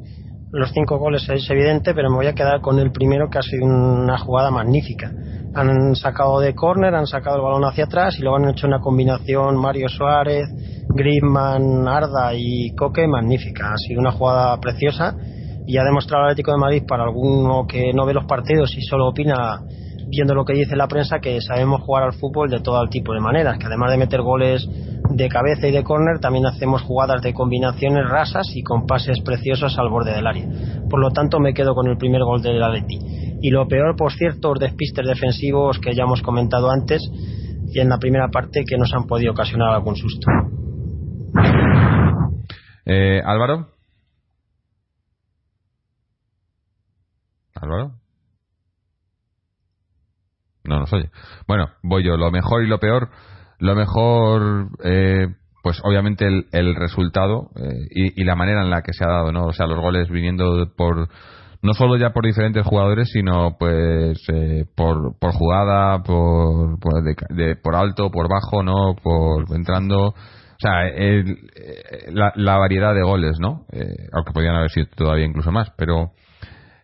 [0.50, 3.42] los cinco goles es evidente, pero me voy a quedar con el primero que ha
[3.42, 5.12] sido una jugada magnífica.
[5.54, 8.80] Han sacado de córner, han sacado el balón hacia atrás y luego han hecho una
[8.80, 10.48] combinación Mario Suárez,
[10.88, 13.72] Griezmann, Arda y Coque magnífica.
[13.72, 15.14] Ha sido una jugada preciosa
[15.66, 18.82] y ha demostrado el Atlético de Madrid para alguno que no ve los partidos y
[18.82, 19.60] solo opina
[20.08, 23.20] viendo lo que dice la prensa que sabemos jugar al fútbol de todo tipo de
[23.20, 24.66] maneras, que además de meter goles
[25.10, 29.78] de cabeza y de córner, también hacemos jugadas de combinaciones rasas y con pases preciosos
[29.78, 30.46] al borde del área.
[30.88, 32.98] Por lo tanto, me quedo con el primer gol del Atleti.
[33.40, 37.02] Y lo peor, por cierto, los despistes defensivos que ya hemos comentado antes
[37.70, 40.26] y en la primera parte que nos han podido ocasionar algún susto.
[42.84, 43.68] Eh, Álvaro.
[47.54, 47.92] Álvaro.
[50.68, 51.10] No nos oye.
[51.46, 52.16] Bueno, voy yo.
[52.16, 53.08] Lo mejor y lo peor.
[53.58, 55.26] Lo mejor, eh,
[55.62, 59.32] pues obviamente el, el resultado eh, y, la manera en la que se ha dado,
[59.32, 59.46] ¿no?
[59.46, 61.08] O sea, los goles viniendo por
[61.60, 67.16] no solo ya por diferentes jugadores, sino pues eh, por, por jugada, por por, de,
[67.30, 68.94] de, por alto, por bajo, ¿no?
[69.02, 70.10] Por entrando.
[70.10, 71.36] O sea, el,
[72.10, 73.64] la, la, variedad de goles, ¿no?
[74.12, 76.10] aunque podrían haber sido todavía incluso más, pero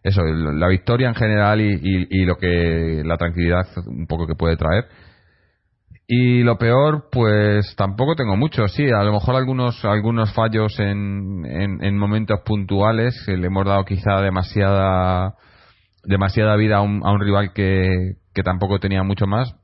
[0.04, 4.34] eso, la victoria en general y, y, y, lo que la tranquilidad un poco que
[4.34, 4.84] puede traer.
[6.06, 8.68] Y lo peor, pues tampoco tengo mucho.
[8.68, 13.18] Sí, a lo mejor algunos algunos fallos en, en, en momentos puntuales.
[13.24, 15.36] Que le hemos dado quizá demasiada
[16.04, 19.56] demasiada vida a un, a un rival que, que tampoco tenía mucho más.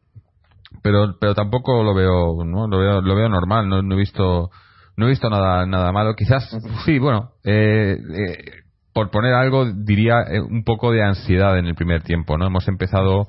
[0.82, 2.66] Pero pero tampoco lo veo, ¿no?
[2.66, 3.68] Lo veo lo veo normal.
[3.68, 4.48] No, no he visto
[4.96, 6.14] no he visto nada nada malo.
[6.14, 6.48] Quizás
[6.86, 7.32] sí, bueno.
[7.44, 8.60] Eh, eh,
[8.92, 12.46] por poner algo, diría eh, un poco de ansiedad en el primer tiempo, ¿no?
[12.46, 13.26] Hemos empezado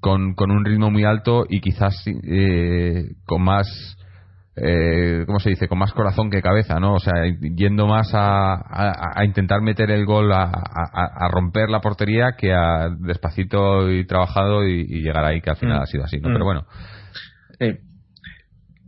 [0.00, 3.66] con, con un ritmo muy alto y quizás eh, con más,
[4.56, 5.68] eh, ¿cómo se dice?
[5.68, 6.94] Con más corazón que cabeza, ¿no?
[6.94, 11.80] O sea, yendo más a, a, a intentar meter el gol, a, a, romper la
[11.80, 15.82] portería que a despacito y trabajado y, y llegar ahí, que al final mm.
[15.82, 16.30] ha sido así, ¿no?
[16.30, 16.32] Mm.
[16.32, 16.66] Pero bueno.
[17.58, 17.78] Sí.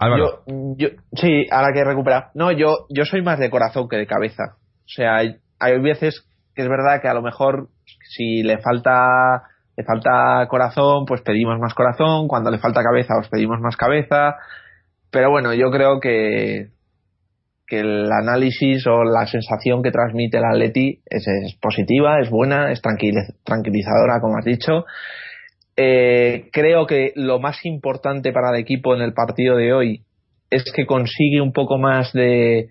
[0.01, 0.45] Álvaro.
[0.47, 2.31] Yo, yo, sí, ahora que recupera.
[2.35, 4.55] No, yo, yo soy más de corazón que de cabeza.
[4.55, 5.23] O sea,
[5.59, 7.69] hay, veces que es verdad que a lo mejor
[8.15, 9.43] si le falta
[9.77, 14.35] le falta corazón, pues pedimos más corazón, cuando le falta cabeza, pues pedimos más cabeza.
[15.11, 16.71] Pero bueno, yo creo que,
[17.69, 21.25] que el análisis o la sensación que transmite el Atleti es,
[21.61, 24.85] positiva, es buena, es tranquilizadora, como has dicho.
[25.77, 30.03] Eh, creo que lo más importante para el equipo en el partido de hoy
[30.51, 32.71] es que consigue un poco más de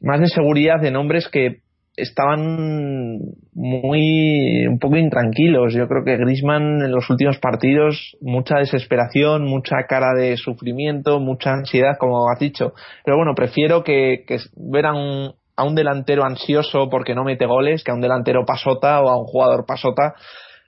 [0.00, 1.62] más de seguridad de nombres que
[1.98, 3.18] estaban
[3.52, 5.74] muy un poco intranquilos.
[5.74, 11.50] Yo creo que Grisman en los últimos partidos mucha desesperación, mucha cara de sufrimiento, mucha
[11.50, 12.72] ansiedad, como has dicho.
[13.04, 17.46] Pero bueno, prefiero que, que ver a un, a un delantero ansioso porque no mete
[17.46, 20.14] goles que a un delantero pasota o a un jugador pasota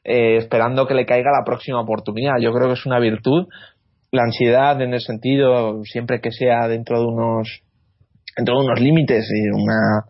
[0.02, 2.38] eh, esperando que le caiga la próxima oportunidad.
[2.40, 3.46] Yo creo que es una virtud.
[4.10, 7.62] La ansiedad en el sentido, siempre que sea dentro de unos
[8.36, 10.04] dentro de unos límites y una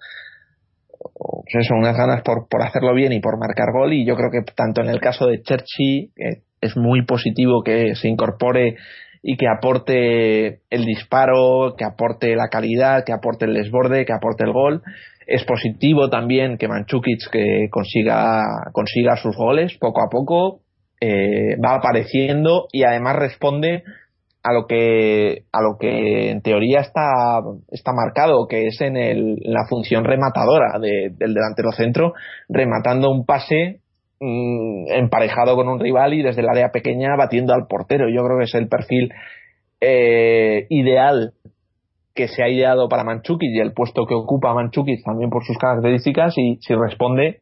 [1.00, 4.30] pues eso, unas ganas por, por hacerlo bien y por marcar gol y yo creo
[4.30, 8.76] que tanto en el caso de Cherchi eh, es muy positivo que se incorpore
[9.22, 14.44] y que aporte el disparo, que aporte la calidad, que aporte el desborde, que aporte
[14.44, 14.82] el gol.
[15.26, 18.42] Es positivo también que Manchukic que consiga,
[18.72, 20.60] consiga sus goles poco a poco,
[21.00, 23.82] eh, va apareciendo y además responde
[24.42, 29.36] a lo que a lo que en teoría está está marcado que es en, el,
[29.42, 32.14] la función rematadora de, del delantero centro
[32.48, 33.80] rematando un pase
[34.20, 38.08] mmm, emparejado con un rival y desde el área pequeña batiendo al portero.
[38.08, 39.12] Yo creo que es el perfil
[39.80, 41.32] eh, ideal
[42.14, 45.56] que se ha ideado para Manchukic y el puesto que ocupa Manchukic también por sus
[45.58, 47.40] características y si responde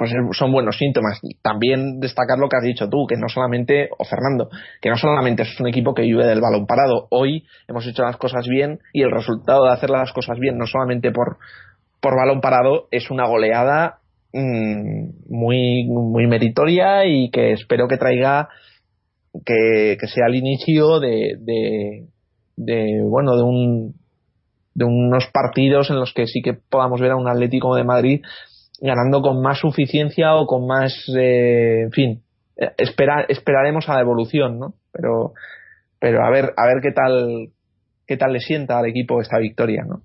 [0.00, 1.20] pues son buenos síntomas.
[1.42, 4.48] También destacar lo que has dicho tú, que no solamente, o Fernando,
[4.80, 7.06] que no solamente es un equipo que vive del balón parado.
[7.10, 10.64] Hoy hemos hecho las cosas bien y el resultado de hacer las cosas bien, no
[10.66, 11.36] solamente por,
[12.00, 13.98] por balón parado, es una goleada
[14.32, 18.48] mmm, muy, muy meritoria y que espero que traiga,
[19.44, 22.06] que, que sea el inicio de,
[22.56, 23.94] de, bueno, de un,
[24.74, 28.22] de unos partidos en los que sí que podamos ver a un Atlético de Madrid
[28.80, 32.22] ganando con más suficiencia o con más, eh, en fin,
[32.76, 34.74] espera, esperaremos a la evolución, ¿no?
[34.92, 35.32] Pero,
[35.98, 37.50] pero a ver, a ver qué tal,
[38.06, 40.02] qué tal le sienta al equipo esta victoria, ¿no?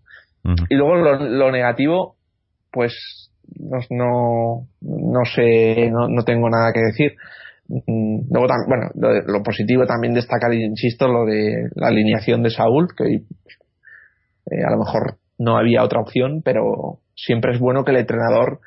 [0.69, 2.17] Y luego lo, negativo,
[2.71, 2.93] pues
[3.57, 7.15] no, no, no sé, no, no, tengo nada que decir.
[7.67, 12.89] Mm, luego, bueno, lo, lo, positivo también destacar, insisto, lo de la alineación de Saúl,
[12.95, 13.05] que
[14.51, 18.59] eh, a lo mejor no había otra opción, pero siempre es bueno que el entrenador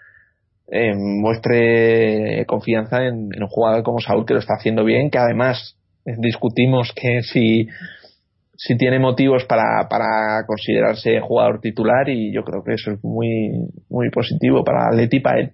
[0.70, 5.76] eh, muestre confianza en, un jugador como Saúl que lo está haciendo bien, que además
[6.04, 7.68] discutimos que si,
[8.56, 13.50] si tiene motivos para, para considerarse jugador titular y yo creo que eso es muy,
[13.88, 15.52] muy positivo para Leti para él.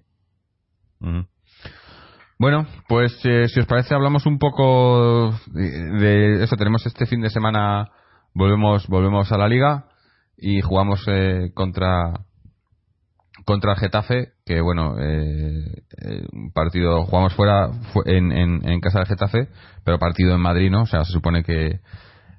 [2.37, 5.69] Bueno, pues eh, si os parece hablamos un poco de,
[5.99, 6.55] de, eso.
[6.57, 7.91] Tenemos este fin de semana,
[8.33, 9.85] volvemos, volvemos a la liga
[10.37, 12.25] y jugamos eh, contra
[13.45, 17.69] contra el Getafe, que bueno, eh, eh, un partido jugamos fuera
[18.05, 19.47] en, en, casa del Getafe,
[19.83, 20.81] pero partido en Madrid, ¿no?
[20.81, 21.79] O sea, se supone que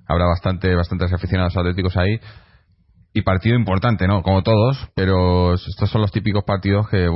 [0.06, 2.20] habrá bastante bastantes aficionados atléticos ahí
[3.14, 4.22] y partido importante, ¿no?
[4.22, 7.08] Como todos, pero estos son los típicos partidos que,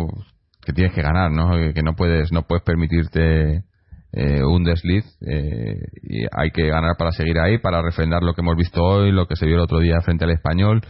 [0.64, 1.50] que tienes que ganar, ¿no?
[1.74, 3.64] Que no puedes no puedes permitirte
[4.12, 8.40] eh, un desliz eh, y hay que ganar para seguir ahí, para refrendar lo que
[8.40, 10.82] hemos visto hoy, lo que se vio el otro día frente al español,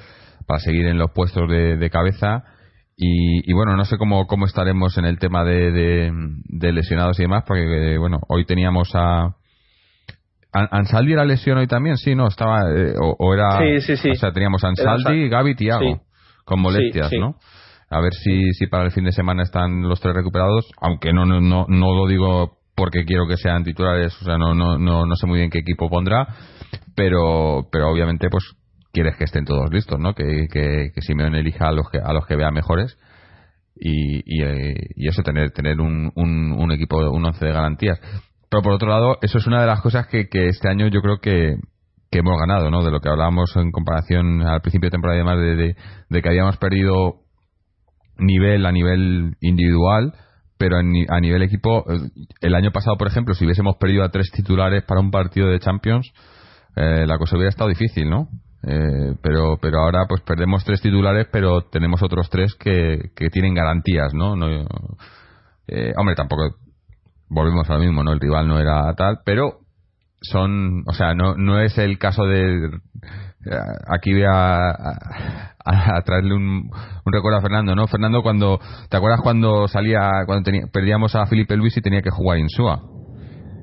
[0.46, 2.44] para seguir en los puestos de, cabeza.
[3.03, 5.72] Y, bueno, no sé cómo, cómo estaremos en el tema de,
[6.44, 9.36] de, lesionados y demás, porque bueno, hoy teníamos a.
[10.53, 11.96] ¿Ansaldi era lesión hoy también?
[11.96, 12.61] Sí, no, estaba.
[12.70, 13.59] Eh, o, era.
[13.59, 14.11] Sí, sí, sí.
[14.11, 16.03] O sea, teníamos Ansaldi, Gaby y Tiago,
[16.44, 17.36] con molestias, ¿no?
[17.88, 21.24] A ver si, si para el fin de semana están los tres recuperados, aunque no,
[21.24, 25.07] no, no, no lo digo porque quiero que sean titulares, o sea, no, no, no,
[25.07, 26.28] no sé muy bien qué equipo pondrá,
[26.94, 28.44] pero, pero obviamente pues
[28.93, 30.14] quieres que estén todos listos, ¿no?
[30.14, 32.99] Que, que, que Simeone elija a los que, a los que vea mejores
[33.76, 37.99] y, eh, y eso, tener, tener un, un, un, equipo, un once de garantías.
[38.51, 41.01] Pero por otro lado, eso es una de las cosas que, que este año yo
[41.01, 41.57] creo que,
[42.11, 42.82] que hemos ganado, ¿no?
[42.82, 45.76] De lo que hablábamos en comparación al principio de temporada y demás, de,
[46.09, 47.20] de, que habíamos perdido
[48.18, 50.14] nivel a nivel individual
[50.59, 52.11] pero a nivel equipo, eh,
[52.43, 55.59] el año pasado, por ejemplo, si hubiésemos perdido a tres titulares para un partido de
[55.59, 56.12] Champions,
[56.76, 58.28] eh, la cosa hubiera estado difícil, ¿no?
[58.62, 63.54] Eh, pero pero ahora pues perdemos tres titulares, pero tenemos otros tres que, que tienen
[63.54, 64.36] garantías, ¿no?
[64.36, 64.46] no
[65.96, 66.56] hombre, tampoco
[67.28, 68.12] volvemos a lo mismo, ¿no?
[68.12, 69.61] El rival no era tal, pero
[70.20, 72.68] son, o sea, no, no es el caso de
[73.88, 74.70] aquí voy a,
[75.64, 76.70] a, traerle un,
[77.06, 77.86] un, recuerdo a Fernando, ¿no?
[77.86, 82.11] Fernando, cuando ¿te acuerdas cuando salía, cuando tenía, perdíamos a Felipe Luis y tenía que
[82.11, 82.82] jugar Insúa?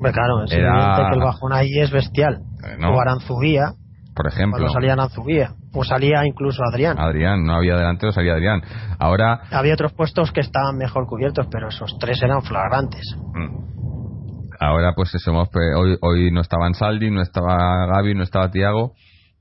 [0.02, 1.10] Claro, es Era...
[1.10, 2.42] que el bajón ahí es bestial.
[2.64, 2.96] Eh, no.
[2.96, 3.74] O Aranzubía.
[4.18, 4.58] Por ejemplo.
[4.58, 5.54] Cuando salía Aranzubía.
[5.72, 7.00] Pues salía incluso Adrián.
[7.00, 8.62] Adrián, no había delantero, salía Adrián.
[9.00, 9.42] Ahora.
[9.52, 13.16] Había otros puestos que estaban mejor cubiertos, pero esos tres eran flagrantes.
[13.34, 14.58] Mm.
[14.60, 18.94] Ahora, pues eso, hoy, hoy no estaban Saldi, no estaba Gaby, no estaba Tiago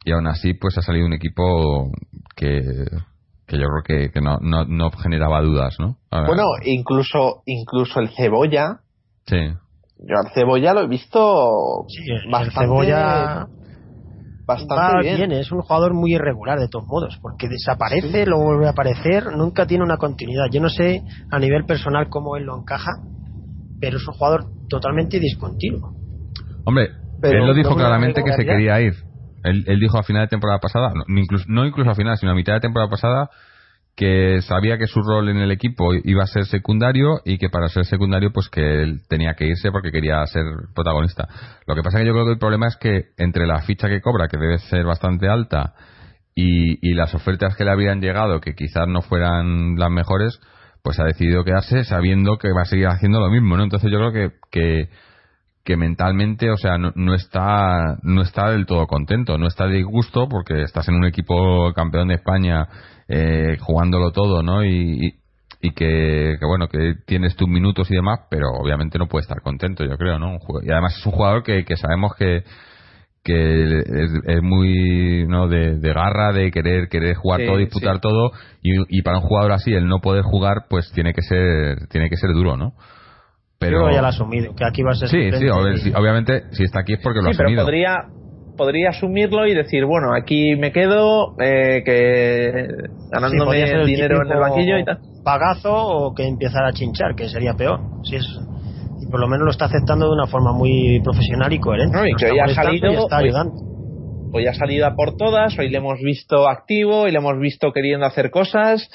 [0.07, 1.91] y aún así pues ha salido un equipo
[2.37, 2.63] que,
[3.45, 5.97] que yo creo que, no, no, no, generaba dudas, ¿no?
[6.11, 8.81] bueno, incluso incluso el Cebolla.
[9.27, 9.37] Sí.
[9.99, 13.49] Yo al Cebolla lo he visto sí, bastante, Cebolla
[14.47, 15.33] bastante bien.
[15.33, 18.27] Es un jugador muy irregular de todos modos, porque desaparece, sí.
[18.27, 20.47] luego vuelve a aparecer, nunca tiene una continuidad.
[20.51, 22.93] Yo no sé a nivel personal cómo él lo encaja,
[23.81, 25.95] pero es un jugador totalmente discontinuo.
[26.65, 26.91] Hombre,
[27.21, 28.95] pero él lo dijo claramente que se quería ir.
[29.43, 32.35] Él, dijo a final de temporada pasada, no incluso, no incluso a final, sino a
[32.35, 33.31] mitad de temporada pasada,
[33.97, 37.69] que sabía que su rol en el equipo iba a ser secundario y que para
[37.69, 40.45] ser secundario pues que él tenía que irse porque quería ser
[40.75, 41.27] protagonista.
[41.67, 44.03] Lo que pasa que yo creo que el problema es que entre la ficha que
[44.03, 45.75] cobra, que debe ser bastante alta,
[46.35, 50.39] y, y las ofertas que le habían llegado, que quizás no fueran las mejores,
[50.83, 53.65] pues ha decidido quedarse sabiendo que va a seguir haciendo lo mismo, ¿no?
[53.65, 54.91] Entonces yo creo que, que
[55.67, 59.83] que mentalmente, o sea, no, no, está no está del todo contento, no está de
[59.83, 62.69] gusto porque estás en un equipo campeón de España
[63.09, 64.65] eh, jugándolo todo, ¿no?
[64.65, 65.15] Y,
[65.61, 69.41] y que, que, bueno, que tienes tus minutos y demás, pero obviamente no puede estar
[69.41, 70.39] contento, yo creo, ¿no?
[70.63, 72.45] Y además es un jugador que, que sabemos que,
[73.27, 78.31] que es, muy no de, garra de querer querer jugar todo disputar todo
[78.63, 82.17] y, para un jugador así el no poder jugar pues tiene que ser tiene que
[82.17, 82.75] ser duro no
[83.59, 86.81] pero ya lo ha asumido que aquí va a ser sí sí, obviamente si está
[86.81, 87.97] aquí es porque lo ha asumido pero podría
[88.57, 92.69] podría asumirlo y decir bueno aquí me quedo eh, que
[93.11, 97.55] ganándome dinero en el banquillo y tal pagazo o que empezar a chinchar que sería
[97.55, 98.27] peor si es
[99.11, 101.99] por lo menos lo está aceptando de una forma muy profesional y coherente.
[102.09, 103.07] y que hoy ha salido,
[104.33, 107.73] hoy, ha salido a por todas, hoy le hemos visto activo y le hemos visto
[107.73, 108.89] queriendo hacer cosas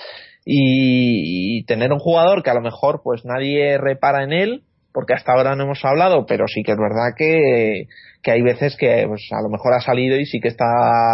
[0.45, 4.63] y, tener un jugador que a lo mejor pues nadie repara en él,
[4.93, 7.87] porque hasta ahora no hemos hablado, pero sí que es verdad que,
[8.21, 10.65] que hay veces que pues, a lo mejor ha salido y sí que está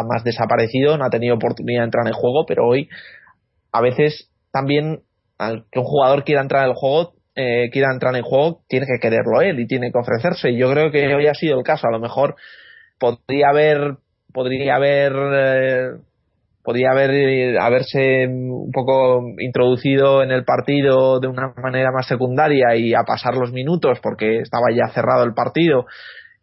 [0.07, 2.89] más desaparecido, no ha tenido oportunidad de entrar en juego, pero hoy
[3.71, 5.01] a veces también
[5.37, 8.87] al que un jugador quiera entrar en el juego eh, quiera entrar en juego, tiene
[8.87, 10.49] que quererlo él y tiene que ofrecerse.
[10.49, 11.87] Y yo creo que hoy ha sido el caso.
[11.87, 12.35] A lo mejor
[12.97, 13.97] podría haber,
[14.33, 15.89] podría haber, eh,
[16.67, 22.75] podría haber, eh, haberse un poco introducido en el partido de una manera más secundaria
[22.75, 25.85] y a pasar los minutos porque estaba ya cerrado el partido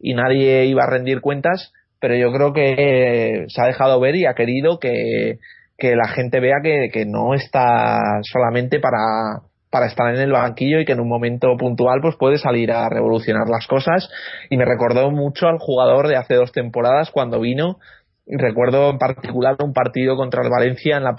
[0.00, 1.74] y nadie iba a rendir cuentas.
[2.00, 5.40] Pero yo creo que se ha dejado ver y ha querido que,
[5.76, 10.78] que la gente vea que, que no está solamente para para estar en el banquillo
[10.78, 14.08] y que en un momento puntual pues puede salir a revolucionar las cosas
[14.48, 17.78] y me recordó mucho al jugador de hace dos temporadas cuando vino
[18.26, 21.14] recuerdo en particular un partido contra el Valencia en, la,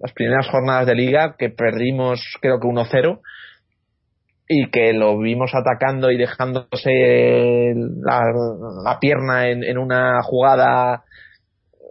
[0.00, 3.20] las primeras jornadas de liga que perdimos creo que 1-0
[4.48, 11.02] y que lo vimos atacando y dejándose la, pierna en, una jugada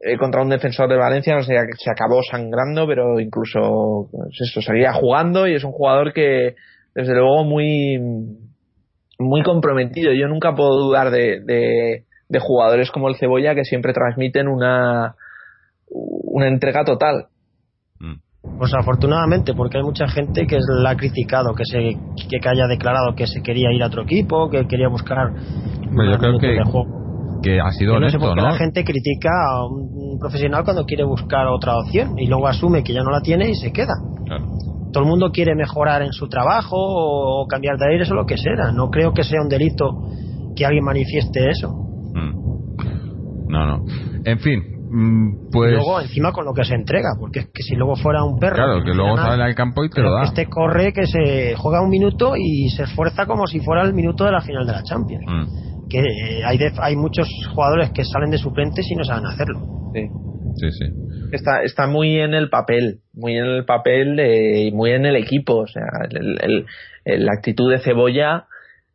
[0.04, 4.62] eh, contra un defensor de Valencia, no sé, se acabó sangrando, pero incluso pues eso,
[4.62, 6.56] seguía jugando y es un jugador que,
[6.94, 7.98] desde luego, muy,
[9.18, 10.14] muy comprometido.
[10.14, 12.04] Yo nunca puedo dudar de,
[12.40, 15.16] jugadores como el Cebolla que siempre transmiten una,
[15.90, 17.28] una entrega total.
[18.00, 18.58] Mm.
[18.58, 21.98] Pues afortunadamente, porque hay mucha gente que la ha criticado, que se
[22.30, 25.32] que haya declarado que se quería ir a otro equipo, que quería buscar
[25.96, 27.04] pues yo creo que, de juego
[27.44, 31.04] que ha sido no sé por qué la gente critica a un profesional cuando quiere
[31.04, 33.94] buscar otra opción y luego asume que ya no la tiene y se queda.
[34.92, 38.38] Todo el mundo quiere mejorar en su trabajo o cambiar de aire o lo que
[38.38, 38.72] sea.
[38.74, 39.86] No creo que sea un delito
[40.56, 41.70] que alguien manifieste eso.
[42.14, 43.50] Mm.
[43.50, 43.86] No, no.
[44.26, 45.72] En fin, mm, pues.
[45.72, 48.40] Y luego encima con lo que se entrega, porque es que si luego fuera un
[48.40, 48.56] perro.
[48.56, 50.24] Claro, que luego sale al campo y te lo da.
[50.24, 54.26] Este corre, que se juega un minuto y se esfuerza como si fuera el minuto
[54.26, 55.26] de la final de la Champions.
[55.28, 59.92] Mm que eh, hay, hay muchos jugadores que salen de suplentes y no saben hacerlo.
[59.94, 60.08] Sí,
[60.56, 60.86] sí, sí.
[61.32, 65.58] Está, está muy en el papel, muy en el papel y muy en el equipo.
[65.58, 66.66] O sea, el,
[67.06, 68.48] la actitud de Cebolla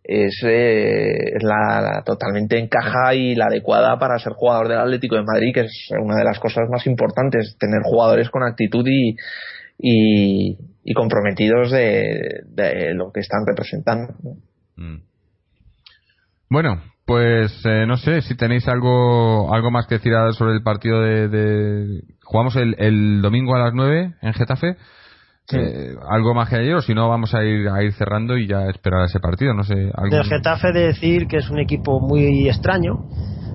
[0.08, 5.52] es, eh, la, totalmente encaja y la adecuada para ser jugador del Atlético de Madrid,
[5.52, 9.16] que es una de las cosas más importantes, tener jugadores con actitud y,
[9.78, 14.14] y, comprometidos de, de, lo que están representando.
[14.76, 15.02] Mm.
[16.48, 21.02] Bueno, pues eh, no sé si tenéis algo algo más que decir sobre el partido
[21.02, 24.76] de, jugamos el, el, domingo a las 9 en Getafe.
[25.50, 28.46] Eh, algo más que ayer o si no vamos a ir a ir cerrando y
[28.46, 30.14] ya esperar a ese partido no sé algo...
[30.14, 33.06] del Getafe de decir que es un equipo muy extraño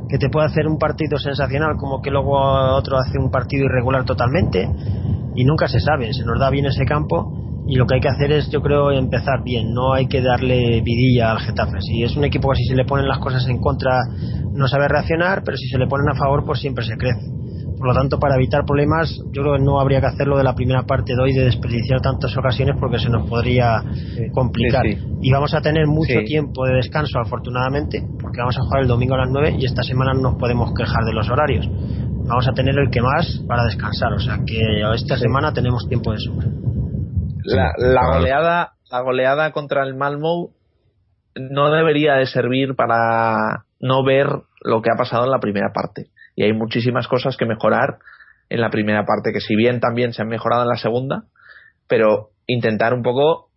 [0.09, 2.35] que te puede hacer un partido sensacional como que luego
[2.75, 4.67] otro hace un partido irregular totalmente
[5.35, 8.09] y nunca se sabe se nos da bien ese campo y lo que hay que
[8.09, 9.73] hacer es, yo creo, empezar bien.
[9.73, 11.79] No hay que darle vidilla al Getafe.
[11.81, 14.01] Si es un equipo que si se le ponen las cosas en contra
[14.51, 17.25] no sabe reaccionar, pero si se le ponen a favor, pues siempre se crece.
[17.83, 20.55] Por lo tanto, para evitar problemas, yo creo que no habría que hacerlo de la
[20.55, 23.83] primera parte de hoy, de desperdiciar tantas ocasiones, porque se nos podría
[24.31, 24.85] complicar.
[25.21, 29.15] Y vamos a tener mucho tiempo de descanso, afortunadamente, porque vamos a jugar el domingo
[29.15, 31.67] a las 9 y esta semana no nos podemos quejar de los horarios.
[32.25, 34.61] Vamos a tener el que más para descansar, o sea que
[34.95, 36.47] esta semana tenemos tiempo de sobra.
[37.43, 40.51] La, goleada la goleada contra el Malmo
[41.35, 44.27] no debería de servir para no ver
[44.61, 47.97] lo que ha pasado en la primera parte y hay muchísimas cosas que mejorar
[48.49, 51.23] en la primera parte que si bien también se han mejorado en la segunda
[51.87, 53.49] pero intentar un poco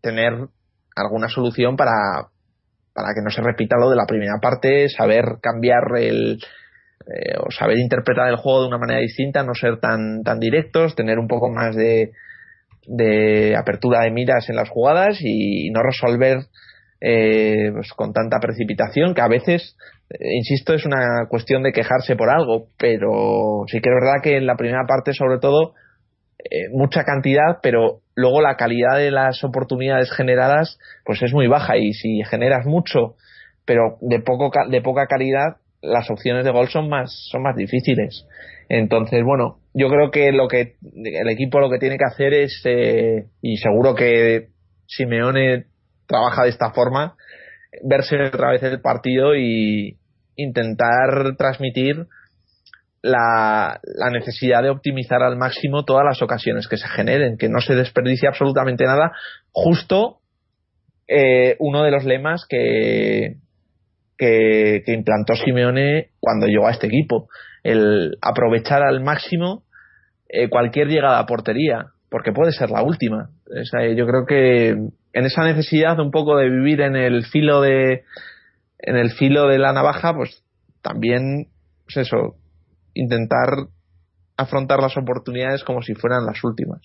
[0.00, 0.32] tener
[0.96, 2.28] alguna solución para
[2.94, 6.38] para que no se repita lo de la primera parte saber cambiar el
[7.06, 10.94] eh, o saber interpretar el juego de una manera distinta no ser tan tan directos
[10.94, 12.12] tener un poco más de
[12.86, 16.46] de apertura de miras en las jugadas y no resolver
[17.00, 19.76] eh, pues con tanta precipitación que a veces
[20.20, 24.46] insisto es una cuestión de quejarse por algo pero sí que es verdad que en
[24.46, 25.74] la primera parte sobre todo
[26.38, 31.76] eh, mucha cantidad pero luego la calidad de las oportunidades generadas pues es muy baja
[31.76, 33.16] y si generas mucho
[33.64, 38.24] pero de poco de poca calidad las opciones de gol son más, son más difíciles.
[38.68, 42.62] Entonces, bueno, yo creo que lo que el equipo lo que tiene que hacer es,
[42.64, 44.48] eh, y seguro que
[44.86, 45.66] Simeone
[46.06, 47.16] trabaja de esta forma,
[47.82, 49.98] verse otra vez el partido y
[50.36, 52.06] intentar transmitir
[53.02, 57.60] la, la, necesidad de optimizar al máximo todas las ocasiones que se generen, que no
[57.60, 59.12] se desperdicie absolutamente nada,
[59.50, 60.20] justo
[61.08, 63.36] eh, uno de los lemas que,
[64.16, 67.28] que, implantó Simeone cuando llegó a este equipo,
[67.64, 69.64] el aprovechar al máximo
[70.28, 73.30] eh, cualquier llegada a portería, porque puede ser la última.
[73.46, 74.68] O yo creo que
[75.12, 78.04] en esa necesidad un poco de vivir en el filo de
[78.82, 80.44] en el filo de la navaja, pues
[80.82, 81.48] también
[81.84, 82.36] pues eso,
[82.94, 83.68] intentar
[84.36, 86.80] afrontar las oportunidades como si fueran las últimas.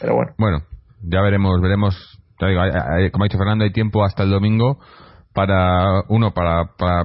[0.00, 0.32] Pero bueno.
[0.38, 0.62] Bueno,
[1.02, 2.18] ya veremos, veremos.
[2.38, 4.78] Como ha dicho Fernando, hay tiempo hasta el domingo
[5.34, 7.04] para, uno, para, para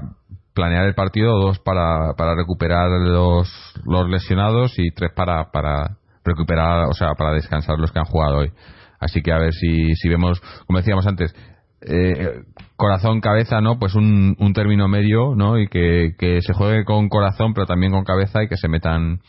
[0.53, 3.49] planear el partido, dos, para, para recuperar los,
[3.85, 8.37] los lesionados y tres, para, para recuperar, o sea, para descansar los que han jugado
[8.37, 8.51] hoy.
[8.99, 11.35] Así que a ver si, si vemos, como decíamos antes,
[11.81, 12.43] eh,
[12.75, 17.09] corazón cabeza no pues un, un término medio no y que, que, se juegue con
[17.09, 19.19] corazón pero también con cabeza y que se metan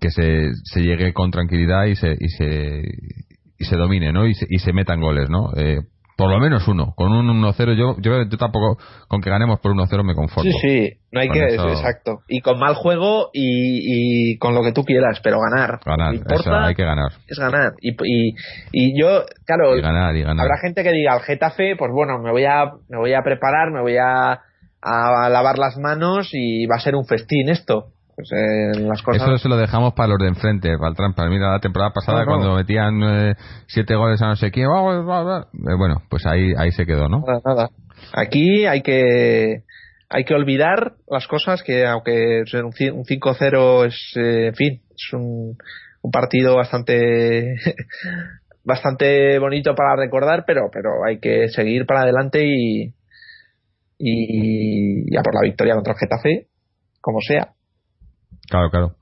[0.00, 2.82] que se, se llegue con tranquilidad y se y se
[3.58, 5.80] y se domine no y se, y se metan goles no eh,
[6.16, 6.94] por lo menos uno.
[6.96, 10.50] Con un 1-0 yo, yo, yo, tampoco, con que ganemos por 1-0 me conforto.
[10.50, 11.68] Sí, sí, no hay que, eso...
[11.68, 12.20] exacto.
[12.26, 15.78] Y con mal juego y, y, con lo que tú quieras, pero ganar.
[15.84, 17.12] Ganar, importa, hay que ganar.
[17.28, 17.74] Es ganar.
[17.82, 18.34] Y, y,
[18.72, 20.46] y yo, claro, y ganar, y ganar.
[20.46, 23.70] habrá gente que diga al Getafe, pues bueno, me voy a, me voy a preparar,
[23.70, 24.40] me voy a,
[24.80, 27.92] a lavar las manos y va a ser un festín esto.
[28.16, 29.22] Pues, eh, las cosas...
[29.22, 31.28] Eso se lo dejamos para los de enfrente, para el trampa.
[31.28, 32.30] Mira, la temporada pasada, no, no.
[32.32, 33.34] cuando metían eh,
[33.66, 37.20] siete goles a no sé quién, eh, bueno, pues ahí, ahí se quedó, ¿no?
[37.26, 37.70] Nada, nada.
[38.14, 39.64] Aquí hay que
[40.08, 45.56] hay que olvidar las cosas que aunque un 5-0 es en fin es un,
[46.00, 47.56] un partido bastante
[48.64, 52.94] bastante bonito para recordar pero pero hay que seguir para adelante y
[53.98, 56.46] y ya por la victoria contra el Getafe
[57.00, 57.54] como sea
[58.48, 58.92] Claro, claro.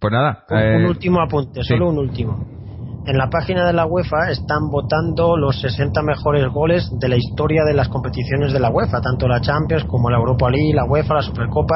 [0.00, 0.44] Pues nada.
[0.50, 1.90] Un, eh, un último apunte, solo sí.
[1.92, 2.62] un último.
[3.04, 7.64] En la página de la UEFA están votando los 60 mejores goles de la historia
[7.64, 11.14] de las competiciones de la UEFA, tanto la Champions como la Europa League, la UEFA,
[11.14, 11.74] la Supercopa,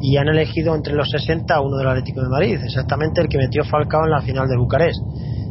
[0.00, 3.38] y han elegido entre los 60 a uno del Atlético de Madrid, exactamente el que
[3.38, 5.00] metió Falcao en la final de Bucarest.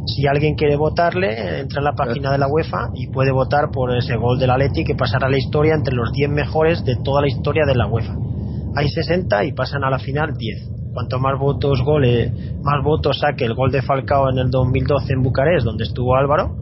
[0.06, 3.96] Si alguien quiere votarle, entra en la página de la UEFA y puede votar por
[3.96, 7.22] ese gol del Atleti que pasará a la historia entre los 10 mejores de toda
[7.22, 8.29] la historia de la UEFA
[8.76, 10.68] hay 60 y pasan a la final 10.
[10.92, 12.32] Cuanto más votos gole,
[12.62, 16.56] más votos saque el gol de Falcao en el 2012 en Bucarest, donde estuvo Álvaro,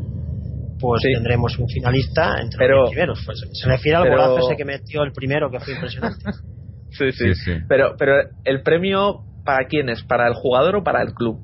[0.81, 1.09] pues sí.
[1.13, 3.23] tendremos un finalista entre pero, los primeros.
[3.25, 6.25] Pues se refiere al pero, golazo ese que metió el primero, que fue impresionante.
[6.91, 7.53] sí, sí, sí, sí.
[7.69, 8.15] Pero, pero
[8.45, 10.03] el premio, ¿para quién es?
[10.03, 11.41] ¿Para el jugador o para el club?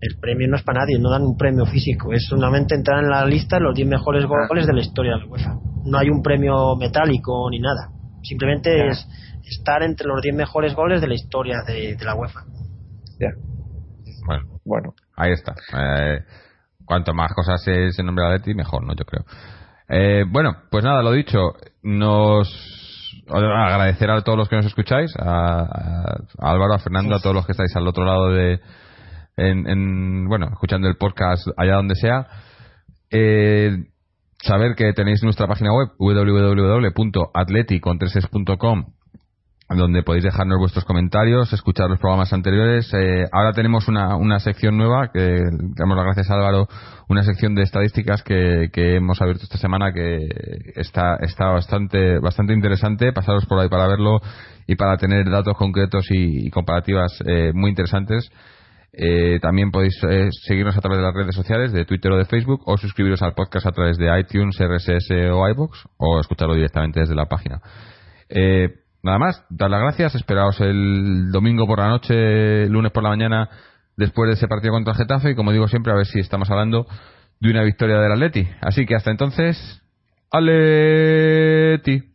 [0.00, 3.08] El premio no es para nadie, no dan un premio físico, es solamente entrar en
[3.08, 4.66] la lista los 10 mejores goles ah.
[4.66, 5.54] de la historia de la UEFA.
[5.84, 7.88] No hay un premio metálico ni nada.
[8.22, 8.90] Simplemente ah.
[8.90, 9.06] es
[9.48, 12.44] estar entre los 10 mejores goles de la historia de, de la UEFA.
[13.18, 13.30] Ya.
[14.26, 14.94] Bueno, bueno.
[15.16, 15.54] Ahí está.
[15.76, 16.20] Eh,
[16.84, 18.94] cuanto más cosas se, se nombre a Leti, mejor, ¿no?
[18.94, 19.24] Yo creo.
[19.88, 21.54] Eh, bueno, pues nada, lo dicho.
[21.82, 22.48] Nos
[23.28, 27.46] agradecer a todos los que nos escucháis, a, a Álvaro, a Fernando, a todos los
[27.46, 28.60] que estáis al otro lado de,
[29.36, 32.26] en, en bueno, escuchando el podcast allá donde sea.
[33.10, 33.84] Eh,
[34.42, 38.93] saber que tenéis nuestra página web www.atleticontreses.com
[39.76, 42.92] donde podéis dejarnos vuestros comentarios, escuchar los programas anteriores.
[42.94, 45.40] Eh, ahora tenemos una, una sección nueva, que
[45.76, 46.68] damos las gracias a Álvaro,
[47.08, 50.18] una sección de estadísticas que, que hemos abierto esta semana que
[50.76, 53.12] está, está bastante, bastante interesante.
[53.12, 54.20] Pasaros por ahí para verlo
[54.66, 58.30] y para tener datos concretos y, comparativas eh, muy interesantes.
[58.92, 59.98] Eh, también podéis
[60.46, 63.34] seguirnos a través de las redes sociales, de Twitter o de Facebook, o suscribiros al
[63.34, 67.60] podcast a través de iTunes, RSS o iBox, o escucharlo directamente desde la página.
[69.04, 73.50] Nada más, dar las gracias, esperaos el domingo por la noche, lunes por la mañana,
[73.96, 76.50] después de ese partido contra el Getafe, y como digo siempre, a ver si estamos
[76.50, 76.86] hablando
[77.38, 78.48] de una victoria del Atleti.
[78.62, 79.82] Así que hasta entonces,
[80.30, 82.13] Atleti.